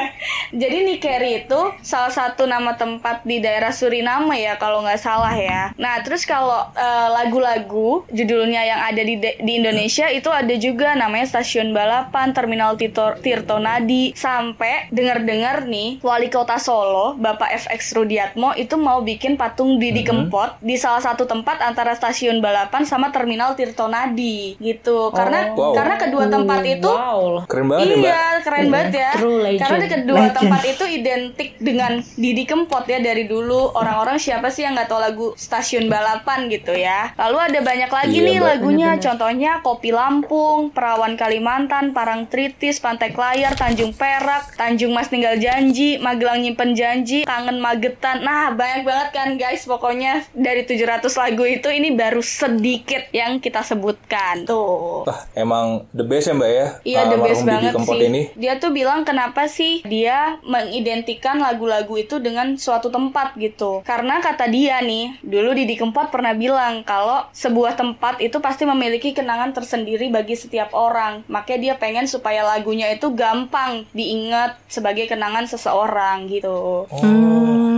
Jadi 0.62 0.78
Nikeri 0.84 1.30
itu 1.44 1.60
salah 1.82 2.12
satu 2.12 2.46
nama 2.46 2.74
tempat 2.78 3.26
di 3.26 3.42
daerah 3.42 3.74
Suriname 3.74 4.21
ya 4.30 4.54
kalau 4.56 4.80
nggak 4.80 4.98
salah 4.98 5.32
ya. 5.32 5.74
Nah 5.74 5.98
terus 6.00 6.22
kalau 6.22 6.70
eh, 6.72 7.08
lagu-lagu 7.12 8.04
judulnya 8.08 8.62
yang 8.62 8.80
ada 8.80 9.00
di 9.00 9.16
de- 9.16 9.38
di 9.38 9.52
Indonesia 9.56 10.06
itu 10.06 10.28
ada 10.28 10.52
juga 10.54 10.92
namanya 10.92 11.26
Stasiun 11.28 11.72
Balapan, 11.72 12.30
Terminal 12.30 12.74
Tito, 12.74 13.16
Tirto 13.18 13.56
Nadi, 13.56 14.12
sampai 14.12 14.86
dengar-dengar 14.88 15.64
nih 15.64 15.98
Wali 16.00 16.28
Kota 16.28 16.56
Solo 16.56 17.14
Bapak 17.14 17.48
FX 17.58 17.92
Rudiatmo 17.92 18.52
itu 18.54 18.76
mau 18.76 19.00
bikin 19.00 19.34
patung 19.34 19.76
Didi 19.76 20.02
Kempot 20.02 20.58
di 20.58 20.76
salah 20.76 21.00
satu 21.00 21.24
tempat 21.24 21.58
antara 21.60 21.92
Stasiun 21.92 22.38
Balapan 22.38 22.82
sama 22.82 23.08
Terminal 23.08 23.54
Tirto 23.54 23.86
Nadi 23.86 24.54
gitu. 24.58 25.10
Karena 25.10 25.44
Wow. 25.52 25.74
karena 25.74 25.96
kedua 25.96 26.24
tempat 26.28 26.60
itu 26.62 26.86
Wow. 26.86 27.44
Keren 27.44 27.66
banget 27.66 27.84
ya 27.84 27.94
Mbak. 27.94 28.02
Iya, 28.02 28.22
keren 28.42 28.66
banget 28.68 28.92
ya. 28.94 29.10
True 29.12 29.38
legend. 29.40 29.62
Karena 29.62 29.86
kedua 29.88 30.18
Legend. 30.18 30.34
tempat 30.34 30.62
itu 30.64 30.84
identik 30.86 31.48
dengan 31.58 31.92
Didi 32.14 32.44
Kempot 32.44 32.84
ya 32.84 32.98
dari 32.98 33.24
dulu. 33.24 33.70
Orang-orang 33.72 34.11
siapa 34.16 34.48
sih 34.48 34.62
yang 34.62 34.72
nggak 34.72 34.88
tahu 34.88 34.98
lagu 34.98 35.26
Stasiun 35.34 35.86
Balapan 35.86 36.48
gitu 36.48 36.72
ya. 36.72 37.12
Lalu 37.14 37.36
ada 37.38 37.58
banyak 37.60 37.88
lagi 37.88 38.10
Iya, 38.14 38.26
nih 38.26 38.36
Mbak. 38.36 38.48
lagunya. 38.48 38.90
Contohnya 38.96 39.52
Kopi 39.60 39.90
Lampung, 39.90 40.68
Perawan 40.68 41.14
Kalimantan, 41.14 41.92
Parang 41.92 42.26
Tritis, 42.26 42.78
Pantai 42.78 43.10
Klayar, 43.10 43.54
Tanjung 43.54 43.92
Perak, 43.92 44.54
Tanjung 44.54 44.90
Mas 44.90 45.06
Tinggal 45.06 45.36
Janji, 45.36 45.96
Magelang 45.96 46.40
Nyimpen 46.40 46.72
Janji, 46.72 47.22
Kangen 47.22 47.58
Magetan. 47.58 48.20
Nah, 48.20 48.50
banyak 48.50 48.82
banget 48.82 49.08
kan 49.10 49.28
guys. 49.36 49.62
Pokoknya 49.62 50.26
dari 50.32 50.62
700 50.62 51.06
lagu 51.12 51.44
itu 51.44 51.68
ini 51.68 51.92
baru 51.92 52.18
sedikit 52.18 53.06
yang 53.10 53.38
kita 53.38 53.62
sebutkan. 53.62 54.42
Tuh. 54.42 55.04
Wah, 55.04 55.20
emang 55.32 55.86
the 55.90 56.02
best 56.02 56.26
ya 56.26 56.34
Mbak 56.34 56.50
ya? 56.50 56.66
Iya 56.82 57.00
the 57.04 57.14
Almarhum 57.14 57.24
best 57.24 57.42
banget 57.44 57.72
Kempot 57.72 57.94
sih. 57.94 58.08
ini. 58.08 58.22
Dia 58.34 58.52
tuh 58.56 58.70
bilang 58.70 59.00
kenapa 59.02 59.46
sih 59.46 59.84
dia 59.84 60.40
mengidentikan 60.42 61.38
lagu-lagu 61.38 61.94
itu 61.94 62.18
dengan 62.18 62.56
suatu 62.56 62.88
tempat 62.88 63.36
gitu. 63.36 63.80
Karena 63.82 64.01
kata 64.22 64.50
dia 64.50 64.82
nih, 64.82 65.18
dulu 65.22 65.54
Didi 65.54 65.78
Kempot 65.78 66.10
pernah 66.10 66.34
bilang 66.34 66.82
kalau 66.82 67.24
sebuah 67.30 67.78
tempat 67.78 68.18
itu 68.18 68.38
pasti 68.42 68.66
memiliki 68.66 69.14
kenangan 69.14 69.54
tersendiri 69.54 70.10
bagi 70.10 70.34
setiap 70.34 70.74
orang. 70.76 71.22
Makanya 71.30 71.58
dia 71.60 71.74
pengen 71.78 72.10
supaya 72.10 72.42
lagunya 72.42 72.90
itu 72.90 73.10
gampang 73.14 73.86
diingat 73.94 74.58
sebagai 74.66 75.08
kenangan 75.08 75.46
seseorang 75.48 76.26
gitu. 76.28 76.90
Hmm. 76.90 77.71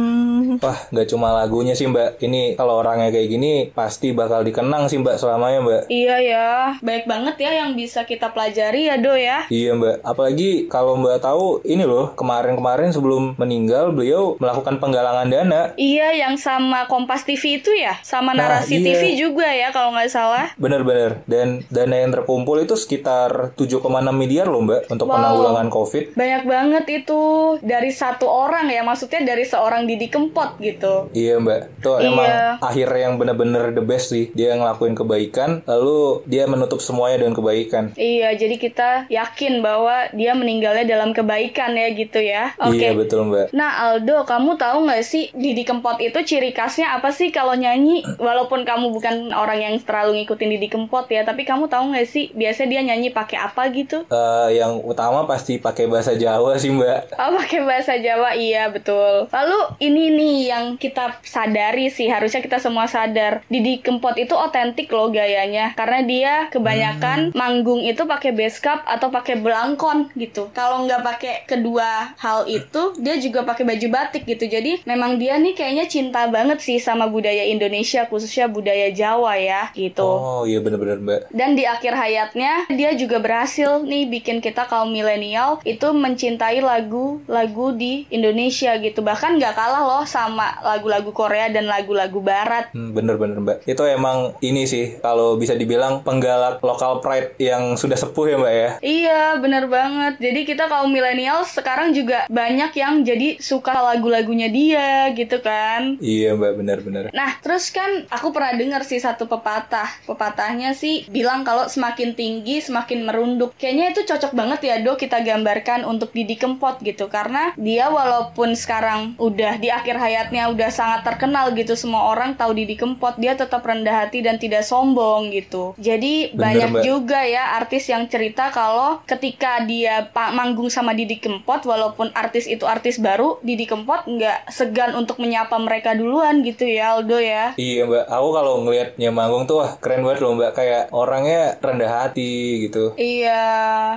Wah, 0.60 0.78
nggak 0.90 1.08
cuma 1.08 1.32
lagunya 1.32 1.72
sih 1.72 1.86
Mbak. 1.86 2.20
Ini 2.20 2.54
kalau 2.54 2.78
orangnya 2.78 3.10
kayak 3.10 3.28
gini 3.28 3.52
pasti 3.70 4.12
bakal 4.12 4.42
dikenang 4.42 4.86
sih 4.86 4.98
Mbak 4.98 5.16
selamanya 5.16 5.60
Mbak. 5.62 5.82
Iya 5.88 6.16
ya, 6.20 6.48
baik 6.78 7.04
banget 7.06 7.36
ya 7.40 7.50
yang 7.64 7.72
bisa 7.72 8.04
kita 8.04 8.30
pelajari 8.30 8.90
ya 8.90 8.96
Do 8.98 9.14
ya. 9.14 9.46
Iya 9.48 9.74
Mbak, 9.74 9.96
apalagi 10.02 10.50
kalau 10.66 10.98
Mbak 10.98 11.18
tahu 11.20 11.44
ini 11.64 11.82
loh 11.82 12.12
kemarin-kemarin 12.14 12.90
sebelum 12.90 13.34
meninggal 13.36 13.90
beliau 13.90 14.34
melakukan 14.36 14.78
penggalangan 14.78 15.28
dana. 15.28 15.62
Iya 15.74 16.12
yang 16.12 16.34
sama 16.36 16.84
Kompas 16.86 17.24
TV 17.24 17.58
itu 17.58 17.70
ya, 17.72 17.96
sama 18.02 18.34
Nah, 18.34 18.50
Narasi 18.50 18.82
iya. 18.82 18.86
TV 18.98 19.02
juga 19.14 19.46
ya 19.46 19.70
kalau 19.70 19.94
nggak 19.94 20.10
salah. 20.10 20.50
Bener-bener. 20.58 21.22
Dan 21.24 21.62
dana 21.70 21.96
yang 21.96 22.10
terkumpul 22.10 22.58
itu 22.58 22.74
sekitar 22.74 23.54
7,6 23.54 23.80
miliar 24.10 24.50
loh 24.50 24.60
Mbak 24.60 24.90
untuk 24.90 25.06
Wow. 25.06 25.14
penanggulangan 25.16 25.68
COVID. 25.70 26.04
Banyak 26.18 26.42
banget 26.44 26.84
itu 26.90 27.20
dari 27.62 27.94
satu 27.94 28.26
orang 28.26 28.66
ya, 28.66 28.82
maksudnya 28.82 29.22
dari 29.22 29.46
seorang 29.46 29.86
Didi 29.86 30.10
Kempot 30.10 30.43
gitu. 30.58 30.94
Iya 31.12 31.38
Mbak, 31.38 31.60
itu 31.80 31.90
Iya. 31.94 32.08
emang 32.08 32.30
akhir 32.60 32.88
yang 32.94 33.14
bener-bener 33.16 33.64
the 33.70 33.82
best 33.82 34.10
sih. 34.10 34.30
Dia 34.32 34.54
ngelakuin 34.54 34.94
kebaikan, 34.94 35.64
lalu 35.64 36.22
dia 36.24 36.44
menutup 36.44 36.78
semuanya 36.78 37.24
dengan 37.24 37.34
kebaikan. 37.34 37.84
Iya, 37.94 38.34
jadi 38.34 38.56
kita 38.56 38.90
yakin 39.08 39.60
bahwa 39.60 40.08
dia 40.12 40.32
meninggalnya 40.32 40.84
dalam 40.84 41.10
kebaikan 41.10 41.74
ya 41.74 41.88
gitu 41.90 42.20
ya. 42.20 42.52
Oke. 42.58 42.76
Iya 42.76 42.92
betul 42.92 43.28
Mbak. 43.28 43.52
Nah 43.52 43.70
Aldo, 43.90 44.24
kamu 44.24 44.56
tahu 44.56 44.86
nggak 44.86 45.02
sih 45.02 45.30
Didi 45.32 45.64
Kempot 45.64 45.96
itu 45.98 46.16
ciri 46.22 46.50
khasnya 46.50 46.94
apa 46.94 47.10
sih 47.10 47.30
kalau 47.30 47.54
nyanyi? 47.54 48.04
Walaupun 48.16 48.62
kamu 48.62 48.90
bukan 48.90 49.30
orang 49.30 49.60
yang 49.60 49.74
terlalu 49.80 50.22
ngikutin 50.22 50.50
Didi 50.50 50.68
Kempot 50.68 51.06
ya, 51.08 51.22
tapi 51.22 51.44
kamu 51.44 51.66
tahu 51.66 51.92
nggak 51.92 52.06
sih 52.06 52.30
biasanya 52.32 52.68
dia 52.70 52.82
nyanyi 52.84 53.08
pakai 53.10 53.38
apa 53.40 53.68
gitu? 53.70 54.04
Eh, 54.06 54.48
yang 54.56 54.80
utama 54.80 55.24
pasti 55.24 55.56
pakai 55.56 55.86
bahasa 55.86 56.14
Jawa 56.14 56.56
sih 56.56 56.70
Mbak. 56.70 57.16
Oh 57.16 57.30
pakai 57.34 57.60
bahasa 57.62 57.94
Jawa 57.96 58.34
iya 58.34 58.68
betul. 58.68 59.26
Lalu 59.30 59.58
ini 59.80 60.04
nih 60.10 60.33
yang 60.34 60.74
kita 60.74 61.22
sadari 61.22 61.88
sih 61.92 62.10
harusnya 62.10 62.42
kita 62.42 62.58
semua 62.58 62.90
sadar 62.90 63.46
Didi 63.46 63.78
Kempot 63.78 64.18
itu 64.18 64.34
otentik 64.34 64.90
loh 64.90 65.12
gayanya 65.12 65.76
karena 65.78 66.00
dia 66.02 66.32
kebanyakan 66.50 67.30
manggung 67.36 67.84
itu 67.84 68.02
pakai 68.08 68.34
base 68.34 68.58
cap 68.58 68.82
atau 68.88 69.12
pakai 69.12 69.38
belangkon 69.38 70.10
gitu. 70.18 70.50
Kalau 70.56 70.82
nggak 70.88 71.02
pakai 71.04 71.34
kedua 71.44 72.16
hal 72.18 72.48
itu 72.48 72.96
dia 72.98 73.14
juga 73.20 73.44
pakai 73.44 73.68
baju 73.68 73.86
batik 73.92 74.24
gitu. 74.24 74.48
Jadi 74.48 74.82
memang 74.88 75.20
dia 75.20 75.36
nih 75.36 75.54
kayaknya 75.54 75.86
cinta 75.86 76.26
banget 76.26 76.58
sih 76.64 76.80
sama 76.80 77.06
budaya 77.06 77.44
Indonesia 77.44 78.08
khususnya 78.08 78.48
budaya 78.48 78.88
Jawa 78.90 79.36
ya 79.36 79.70
gitu. 79.76 80.02
Oh 80.04 80.42
iya 80.48 80.64
bener-bener 80.64 80.98
Mbak. 80.98 81.20
Dan 81.30 81.54
di 81.54 81.68
akhir 81.68 81.92
hayatnya 81.92 82.66
dia 82.72 82.96
juga 82.96 83.20
berhasil 83.20 83.84
nih 83.84 84.08
bikin 84.08 84.40
kita 84.40 84.64
kaum 84.66 84.90
milenial 84.90 85.60
itu 85.68 85.92
mencintai 85.92 86.64
lagu-lagu 86.64 87.76
di 87.76 88.08
Indonesia 88.08 88.74
gitu. 88.80 89.04
Bahkan 89.04 89.36
nggak 89.36 89.54
kalah 89.54 89.84
loh 89.84 90.04
sama 90.08 90.23
lagu-lagu 90.30 91.10
Korea 91.12 91.50
dan 91.52 91.68
lagu-lagu 91.68 92.18
Barat. 92.20 92.72
Hmm, 92.72 92.96
Bener-bener 92.96 93.38
Mbak. 93.40 93.58
Itu 93.68 93.84
emang 93.84 94.36
ini 94.40 94.64
sih 94.64 94.98
kalau 95.00 95.36
bisa 95.36 95.52
dibilang 95.58 96.00
penggalak 96.06 96.62
lokal 96.64 97.04
pride 97.04 97.36
yang 97.36 97.76
sudah 97.76 97.98
sepuh 97.98 98.26
ya 98.30 98.36
Mbak 98.40 98.54
ya. 98.54 98.70
Iya, 98.80 99.22
bener 99.38 99.64
banget. 99.68 100.14
Jadi 100.20 100.40
kita 100.48 100.70
kaum 100.70 100.90
milenial 100.90 101.44
sekarang 101.44 101.92
juga 101.92 102.24
banyak 102.30 102.72
yang 102.76 103.04
jadi 103.04 103.38
suka 103.38 103.74
lagu-lagunya 103.74 104.48
dia 104.48 105.10
gitu 105.12 105.40
kan. 105.40 105.98
Iya 106.00 106.38
Mbak 106.38 106.52
bener-bener. 106.60 107.04
Nah, 107.10 107.36
terus 107.42 107.68
kan 107.68 108.06
aku 108.08 108.30
pernah 108.30 108.54
dengar 108.56 108.82
sih 108.86 108.98
satu 108.98 109.26
pepatah. 109.26 109.88
Pepatahnya 110.08 110.72
sih 110.72 111.06
bilang 111.10 111.42
kalau 111.42 111.66
semakin 111.66 112.14
tinggi 112.14 112.62
semakin 112.62 113.04
merunduk. 113.04 113.52
Kayaknya 113.58 113.86
itu 113.94 114.00
cocok 114.08 114.32
banget 114.32 114.60
ya, 114.64 114.76
Do, 114.80 114.96
kita 114.96 115.20
gambarkan 115.20 115.84
untuk 115.84 116.10
Didi 116.14 116.38
Kempot 116.38 116.80
gitu. 116.80 117.10
Karena 117.10 117.52
dia 117.58 117.88
walaupun 117.90 118.54
sekarang 118.54 119.18
udah 119.18 119.58
di 119.58 119.68
akhir 119.68 119.96
hayatnya 120.14 120.46
udah 120.54 120.70
sangat 120.70 121.02
terkenal 121.02 121.50
gitu, 121.58 121.74
semua 121.74 122.14
orang 122.14 122.38
tahu 122.38 122.54
Didi 122.54 122.78
Kempot, 122.78 123.18
dia 123.18 123.34
tetap 123.34 123.66
rendah 123.66 124.06
hati 124.06 124.22
dan 124.22 124.38
tidak 124.38 124.62
sombong 124.62 125.34
gitu. 125.34 125.74
Jadi 125.74 126.30
Bener, 126.30 126.38
banyak 126.38 126.70
Mbak. 126.70 126.84
juga 126.86 127.20
ya 127.26 127.58
artis 127.58 127.90
yang 127.90 128.06
cerita 128.06 128.54
kalau 128.54 129.02
ketika 129.02 129.66
dia 129.66 130.06
manggung 130.30 130.70
sama 130.70 130.94
Didi 130.94 131.18
Kempot, 131.18 131.66
walaupun 131.66 132.14
artis 132.14 132.46
itu 132.46 132.62
artis 132.62 133.02
baru, 133.02 133.42
Didi 133.42 133.66
Kempot 133.66 134.06
nggak 134.06 134.54
segan 134.54 134.94
untuk 134.94 135.18
menyapa 135.18 135.58
mereka 135.58 135.98
duluan 135.98 136.46
gitu 136.46 136.62
ya, 136.62 136.94
Aldo 136.94 137.18
ya. 137.18 137.58
Iya 137.58 137.90
Mbak, 137.90 138.04
aku 138.06 138.28
kalau 138.30 138.54
ngelihatnya 138.62 139.10
manggung 139.10 139.50
tuh 139.50 139.64
wah 139.64 139.74
keren 139.80 140.04
banget 140.04 140.22
loh 140.22 140.38
Mbak. 140.38 140.52
Kayak 140.54 140.82
orangnya 140.94 141.58
rendah 141.58 141.90
hati 141.90 142.68
gitu. 142.68 142.94
Iya, 142.94 143.44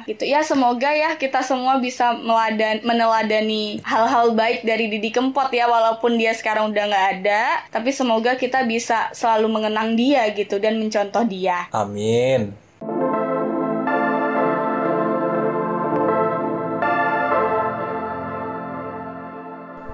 gitu 0.07 0.24
ya. 0.25 0.41
Semoga 0.41 0.89
ya 0.95 1.19
kita 1.19 1.43
semua 1.43 1.77
bisa 1.77 2.15
meladan, 2.15 2.81
meneladani 2.81 3.83
hal-hal 3.83 4.31
baik 4.33 4.63
dari 4.63 4.88
Didi 4.88 5.12
Kempot 5.12 5.51
ya, 5.51 5.67
walaupun 5.67 5.97
dia 6.18 6.32
sekarang 6.38 6.70
udah 6.70 6.84
nggak 6.86 7.08
ada. 7.20 7.66
Tapi 7.74 7.89
semoga 7.89 8.38
kita 8.38 8.62
bisa 8.68 9.10
selalu 9.16 9.50
mengenang 9.50 9.98
dia 9.98 10.30
gitu 10.36 10.62
dan 10.62 10.77
mencontoh 10.77 11.25
dia. 11.25 11.66
Amin. 11.74 12.66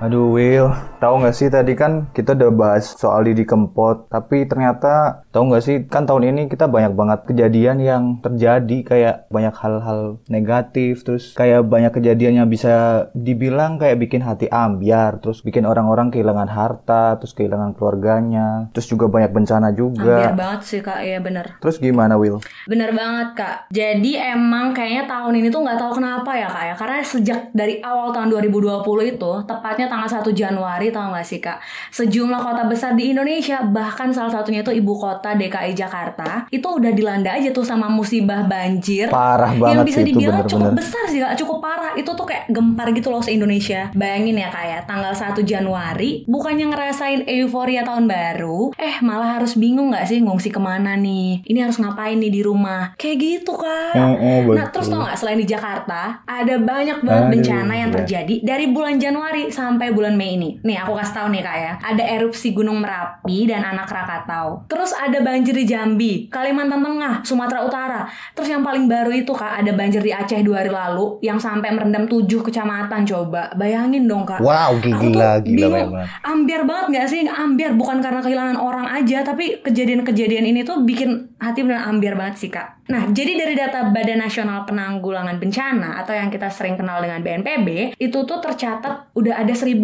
Aduh 0.03 0.36
Will, 0.36 0.67
tahu 1.00 1.24
nggak 1.24 1.31
sih 1.31 1.48
tadi 1.48 1.79
kan 1.79 2.12
kita 2.12 2.36
udah 2.36 2.51
bahas 2.51 2.91
soal 2.91 3.24
Didi 3.24 3.48
Kempot, 3.48 4.12
tapi 4.12 4.43
ternyata 4.43 5.24
tahu 5.31 5.48
nggak 5.48 5.63
sih 5.63 5.88
kan 5.88 6.03
tahun 6.03 6.36
ini 6.36 6.51
kita 6.51 6.67
banyak 6.67 6.91
banget 6.91 7.24
kejadian 7.24 7.79
yang 7.79 8.03
terjadi 8.19 8.77
kayak 8.83 9.15
banyak 9.31 9.55
hal-hal 9.55 10.19
negatif, 10.27 11.07
terus 11.07 11.31
kayak 11.39 11.63
banyak 11.72 11.95
kejadian 11.95 12.43
yang 12.43 12.51
bisa 12.51 13.07
dibilang 13.15 13.79
kayak 13.79 13.95
bikin 13.95 14.19
hati 14.27 14.51
ambiar, 14.51 15.24
terus 15.24 15.39
bikin 15.39 15.63
orang-orang 15.63 16.12
kehilangan 16.12 16.51
harta, 16.51 17.15
terus 17.24 17.31
kehilangan 17.31 17.72
keluarganya, 17.72 18.67
terus 18.75 18.91
juga 18.91 19.07
banyak 19.07 19.31
bencana 19.31 19.72
Ambiar 19.72 19.79
juga. 19.79 20.36
banget 20.36 20.62
sih 20.67 20.83
kak, 20.83 21.00
ya 21.00 21.24
bener. 21.24 21.55
Terus 21.63 21.79
gimana 21.79 22.19
Will? 22.19 22.43
Bener 22.67 22.91
banget 22.91 23.39
kak. 23.39 23.72
Jadi 23.72 24.19
emang 24.19 24.75
kayaknya 24.75 25.07
tahun 25.07 25.39
ini 25.39 25.48
tuh 25.48 25.63
nggak 25.63 25.79
tahu 25.79 26.03
kenapa 26.03 26.36
ya 26.36 26.51
kak 26.51 26.63
ya. 26.67 26.75
Karena 26.75 26.98
sejak 27.00 27.39
dari 27.55 27.79
awal 27.79 28.12
tahun 28.12 28.27
2020 28.36 28.83
itu, 29.15 29.31
tepatnya 29.48 29.92
tanggal 29.93 30.09
1 30.09 30.33
Januari 30.33 30.89
tahu 30.89 31.13
nggak 31.13 31.27
sih 31.27 31.38
kak, 31.38 31.62
sejumlah 31.93 32.41
kota 32.41 32.65
besar 32.65 32.97
di 32.97 33.13
Indonesia, 33.13 33.62
bahkan 33.62 34.09
salah 34.09 34.33
satunya 34.33 34.65
itu 34.65 34.73
ibu 34.73 34.97
kota 34.97 35.38
DKI 35.38 35.77
Jakarta, 35.77 36.50
itu 36.50 36.65
udah 36.65 36.89
dilanda 36.89 37.29
aja 37.38 37.53
tuh 37.53 37.62
sama 37.62 37.85
musibah 37.85 38.41
banjir. 38.50 39.13
Parah 39.13 39.53
yang 39.53 39.85
banget 39.85 39.85
bisa 39.85 40.00
sih 40.01 40.09
itu 40.09 40.09
dibilang 40.17 40.45
cukup 40.50 40.73
besar 40.73 41.05
sih 41.13 41.21
kak, 41.21 41.38
cukup 41.38 41.62
parah. 41.62 41.93
Itu 41.93 42.17
tuh 42.17 42.25
kayak 42.25 42.50
gempar 42.50 42.89
gitu 42.89 43.13
loh 43.13 43.21
se-Indonesia. 43.21 43.93
Bayangin 43.93 44.41
ya 44.41 44.50
kak 44.50 44.65
ya, 44.65 44.79
tanggal 44.89 45.13
1 45.13 45.38
Januari, 45.45 46.25
bukannya 46.25 46.65
ngerasain 46.73 47.29
euforia 47.29 47.85
tahun 47.85 48.09
baru, 48.09 48.73
eh 48.81 48.97
malah 49.05 49.38
harus 49.38 49.53
bingung 49.53 49.93
nggak 49.93 50.09
sih 50.09 50.19
ngungsi 50.25 50.50
ke 50.50 50.57
mana 50.57 50.97
nih? 50.97 51.45
Ini 51.45 51.69
harus 51.69 51.77
ngapain 51.77 52.17
nih 52.17 52.33
di 52.33 52.41
rumah? 52.41 52.97
Kayak 52.97 53.17
gitu 53.21 53.53
kak. 53.53 53.93
Oh, 53.93 54.17
oh, 54.17 54.53
Nah 54.57 54.73
terus 54.73 54.89
tau 54.89 55.03
gak 55.03 55.19
selain 55.19 55.38
di 55.38 55.47
Jakarta 55.47 56.23
ada 56.25 56.55
banyak 56.57 57.05
banget 57.05 57.25
Aduh, 57.27 57.33
bencana 57.38 57.73
yang 57.75 57.91
iya. 57.91 57.97
terjadi 58.01 58.35
dari 58.41 58.65
bulan 58.71 58.95
Januari 58.97 59.51
sampai 59.51 59.82
bulan 59.91 60.15
Mei 60.15 60.39
ini. 60.39 60.55
Nih 60.63 60.79
aku 60.79 60.95
kasih 60.95 61.13
tahu 61.17 61.27
nih 61.35 61.41
kak 61.43 61.57
ya. 61.59 61.71
Ada 61.83 62.03
erupsi 62.15 62.55
Gunung 62.55 62.79
Merapi 62.79 63.49
dan 63.49 63.65
Anak 63.65 63.91
Rakatau. 63.91 64.69
Terus 64.71 64.95
ada 64.95 65.19
banjir 65.19 65.51
di 65.51 65.65
Jambi, 65.67 66.31
Kalimantan 66.31 66.79
Tengah, 66.79 67.25
Sumatera 67.25 67.65
Utara. 67.65 68.01
Terus 68.37 68.53
yang 68.53 68.63
paling 68.63 68.87
baru 68.87 69.11
itu 69.11 69.33
kak 69.33 69.65
ada 69.65 69.71
banjir 69.75 69.99
di 69.99 70.13
Aceh 70.13 70.39
dua 70.45 70.63
hari 70.63 70.71
lalu 70.71 71.19
yang 71.25 71.41
sampai 71.41 71.73
merendam 71.73 72.07
tujuh 72.07 72.39
kecamatan 72.45 73.03
coba. 73.03 73.51
Bayangin 73.57 74.07
dong 74.07 74.23
kak. 74.23 74.39
Wow, 74.39 74.77
Aku 74.77 74.85
tuh 74.85 74.93
gila, 75.09 75.41
gila 75.41 75.67
bingung. 75.67 75.93
Ambiar 76.21 76.61
banget 76.69 76.85
gak 76.93 77.07
sih? 77.09 77.21
Ambiar 77.25 77.73
bukan 77.73 77.97
karena 78.03 78.21
kehilangan 78.21 78.57
orang 78.59 78.87
aja, 78.91 79.25
tapi 79.25 79.63
kejadian-kejadian 79.65 80.45
ini 80.45 80.61
tuh 80.61 80.85
bikin 80.85 81.33
hati 81.41 81.65
bener 81.65 81.81
ambiar 81.81 82.13
banget 82.13 82.35
sih 82.37 82.49
kak. 82.53 82.82
Nah, 82.83 83.07
jadi 83.09 83.31
dari 83.33 83.55
data 83.55 83.87
Badan 83.87 84.19
Nasional 84.19 84.67
Penanggulangan 84.67 85.39
Bencana 85.39 86.03
atau 86.03 86.11
yang 86.11 86.27
kita 86.27 86.51
sering 86.51 86.75
kenal 86.75 86.99
dengan 86.99 87.19
BNPB, 87.19 87.95
itu 87.95 88.17
tuh 88.21 88.39
tercatat 88.39 89.07
udah 89.13 89.39
ada 89.39 89.53
1.200 89.53 89.79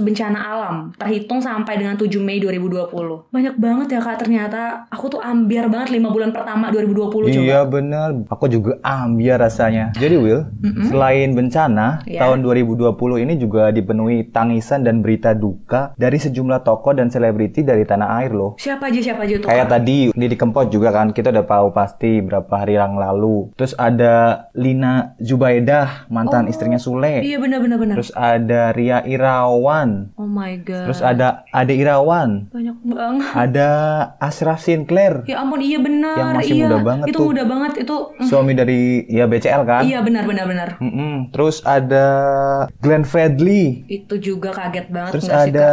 bencana 0.00 0.38
alam 0.38 0.76
terhitung 0.96 1.38
sampai 1.38 1.76
dengan 1.76 1.94
7 1.94 2.08
Mei 2.18 2.40
2020. 2.40 3.28
Banyak 3.28 3.54
banget 3.54 3.88
ya 3.90 4.00
kak 4.00 4.16
ternyata. 4.18 4.88
Aku 4.88 5.08
tuh 5.08 5.20
ambiar 5.20 5.68
banget 5.68 5.92
5 5.92 6.08
bulan 6.08 6.30
pertama 6.30 6.72
2020 6.72 7.28
coba. 7.28 7.36
Iya 7.36 7.60
benar, 7.62 8.16
aku 8.26 8.48
juga 8.48 8.80
ambiar 8.80 9.38
rasanya. 9.38 9.92
Jadi 9.92 10.16
Will, 10.16 10.48
selain 10.84 11.32
bencana, 11.32 12.00
Iya. 12.04 12.24
tahun 12.24 12.40
2020 12.40 12.88
ini 13.18 13.36
juga 13.36 13.68
dipenuhi 13.68 14.24
tangisan 14.26 14.82
dan 14.82 14.98
berita 14.98 15.32
duka 15.32 15.92
dari 15.94 16.16
sejumlah 16.16 16.62
tokoh 16.62 16.92
dan 16.92 17.08
selebriti 17.08 17.60
dari 17.60 17.84
tanah 17.84 18.18
air 18.18 18.32
loh. 18.32 18.56
Siapa 18.56 18.88
aja 18.88 19.00
siapa 19.00 19.22
aja 19.22 19.36
tuh 19.36 19.48
Kayak 19.48 19.66
kak? 19.66 19.72
tadi 19.74 19.96
Didi 20.10 20.36
Kempot 20.36 20.66
juga 20.68 20.88
kan 20.90 21.10
kita 21.10 21.28
udah 21.28 21.44
tahu 21.44 21.66
pasti 21.70 22.18
berapa 22.18 22.37
hari 22.46 22.78
yang 22.78 22.94
lalu. 22.94 23.50
Terus 23.58 23.74
ada 23.74 24.46
Lina 24.54 25.18
Zubaidah 25.18 26.06
mantan 26.12 26.46
istrinya 26.46 26.78
Sule. 26.78 27.20
Iya 27.24 27.42
bener 27.42 27.58
bener 27.58 27.78
bener. 27.80 27.94
Terus 27.98 28.12
ada 28.14 28.70
Ria 28.70 29.02
Irawan. 29.02 30.14
Oh 30.14 30.28
my 30.28 30.60
god. 30.62 30.86
Terus 30.90 31.00
ada 31.02 31.42
Ade 31.50 31.74
Irawan. 31.74 32.50
banyak 32.54 32.76
banget. 32.86 33.32
Ada 33.34 33.70
Ashraf 34.22 34.62
Sinclair. 34.62 35.26
Ya 35.26 35.42
ampun 35.42 35.60
iya 35.62 35.78
benar. 35.82 36.16
Yang 36.16 36.30
masih 36.38 36.54
iya. 36.54 36.66
muda 36.66 36.78
banget 36.84 37.06
itu 37.08 37.18
tuh. 37.18 37.26
muda 37.26 37.42
banget 37.44 37.72
itu. 37.82 37.96
mm, 37.98 38.26
Suami 38.28 38.52
dari 38.54 38.80
ya 39.10 39.24
BCL 39.26 39.62
kan? 39.66 39.82
Iya 39.86 39.98
benar 40.04 40.24
benar 40.28 40.44
benar. 40.46 40.68
Mm-mm. 40.78 41.34
Terus 41.34 41.62
ada 41.66 42.06
Glenn 42.78 43.04
Fredly. 43.06 43.88
Itu 43.88 44.20
juga 44.20 44.54
kaget 44.54 44.86
banget 44.92 45.12
Terus 45.18 45.26
sih, 45.26 45.34
ada? 45.34 45.72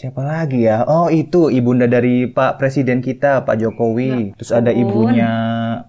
Siapa 0.00 0.24
lagi 0.24 0.64
ya? 0.64 0.88
Oh 0.88 1.12
itu 1.12 1.52
ibunda 1.52 1.84
dari 1.84 2.24
Pak 2.24 2.56
Presiden 2.56 3.04
kita 3.04 3.44
Pak 3.44 3.60
Jokowi. 3.60 4.32
Terus 4.32 4.48
ada 4.48 4.72
ibunya 4.72 5.28